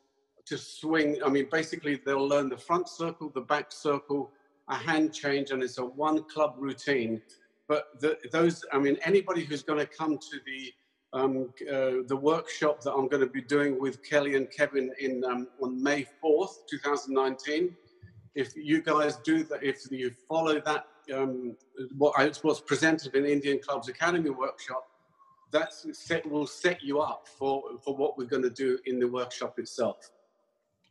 [0.45, 1.17] to swing.
[1.25, 4.31] I mean, basically, they'll learn the front circle, the back circle,
[4.69, 7.21] a hand change, and it's a one club routine.
[7.67, 10.73] But the, those, I mean, anybody who's going to come to the
[11.13, 15.23] um, uh, the workshop that I'm going to be doing with Kelly and Kevin in
[15.23, 17.75] um, on May 4th, 2019.
[18.35, 21.55] If you guys do that, if you follow that, um,
[21.95, 24.87] what I, what's presented in Indian Clubs Academy workshop,
[25.53, 29.07] that set, will set you up for, for what we're going to do in the
[29.07, 30.09] workshop itself.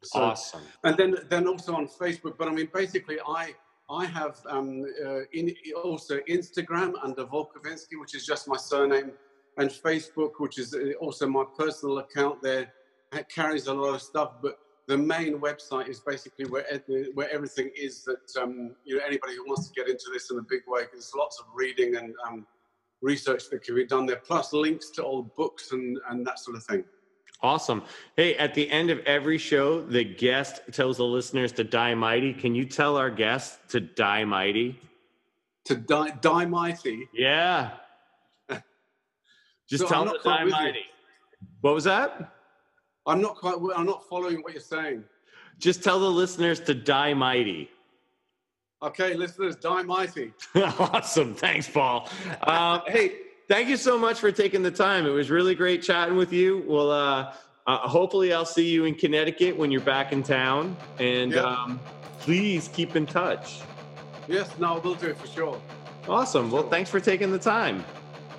[0.05, 0.62] So, awesome.
[0.82, 2.36] and then then also on Facebook.
[2.36, 3.55] But I mean, basically, I
[3.89, 9.12] I have um, uh, in, also Instagram under Wolkowinski, which is just my surname,
[9.59, 12.43] and Facebook, which is uh, also my personal account.
[12.43, 12.72] There
[13.12, 14.59] it carries a lot of stuff, but
[14.89, 16.64] the main website is basically where
[17.14, 20.39] where everything is that um, you know anybody who wants to get into this in
[20.39, 20.82] a big way.
[20.90, 22.47] There's lots of reading and um,
[23.03, 26.57] research that can be done there, plus links to old books and and that sort
[26.57, 26.85] of thing.
[27.43, 27.83] Awesome.
[28.16, 32.33] Hey, at the end of every show, the guest tells the listeners to die mighty.
[32.33, 34.81] Can you tell our guests to die mighty?
[35.65, 37.09] To die, die mighty.
[37.12, 37.70] Yeah.
[39.69, 40.85] Just So tell them to die mighty.
[41.62, 42.33] What was that?
[43.07, 43.57] I'm not quite.
[43.77, 45.03] I'm not following what you're saying.
[45.59, 47.69] Just tell the listeners to die mighty.
[48.82, 50.32] Okay, listeners, die mighty.
[50.56, 51.34] awesome.
[51.34, 52.09] Thanks, Paul.
[52.42, 53.12] Um, hey,
[53.48, 55.06] thank you so much for taking the time.
[55.06, 56.64] It was really great chatting with you.
[56.66, 57.32] Well, uh,
[57.66, 60.76] uh, hopefully, I'll see you in Connecticut when you're back in town.
[60.98, 61.42] And Yeah.
[61.42, 61.78] um,
[62.18, 63.60] please keep in touch.
[64.26, 65.60] Yes, no, we'll do it for sure.
[66.09, 66.50] Awesome.
[66.50, 67.84] Well, thanks for taking the time.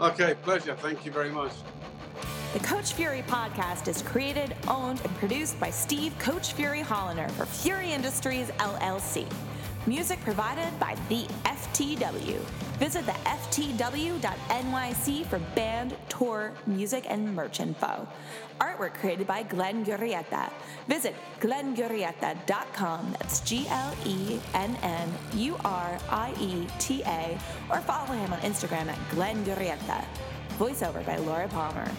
[0.02, 0.76] Okay, pleasure.
[0.76, 1.52] Thank you very much.
[2.52, 7.46] The Coach Fury podcast is created, owned, and produced by Steve Coach Fury Hollander for
[7.46, 9.26] Fury Industries LLC.
[9.86, 12.40] Music provided by the FTW.
[12.80, 18.08] Visit the FTW.nyc for band, tour, music, and merch info.
[18.62, 20.50] Artwork created by Glenn Gurrieta.
[20.88, 23.16] Visit glenngurrieta.com.
[23.20, 27.38] That's G L E N N U R I E T A.
[27.70, 30.06] Or follow him on Instagram at Glenn Gurrieta.
[30.58, 31.92] Voiceover by Laura Palmer.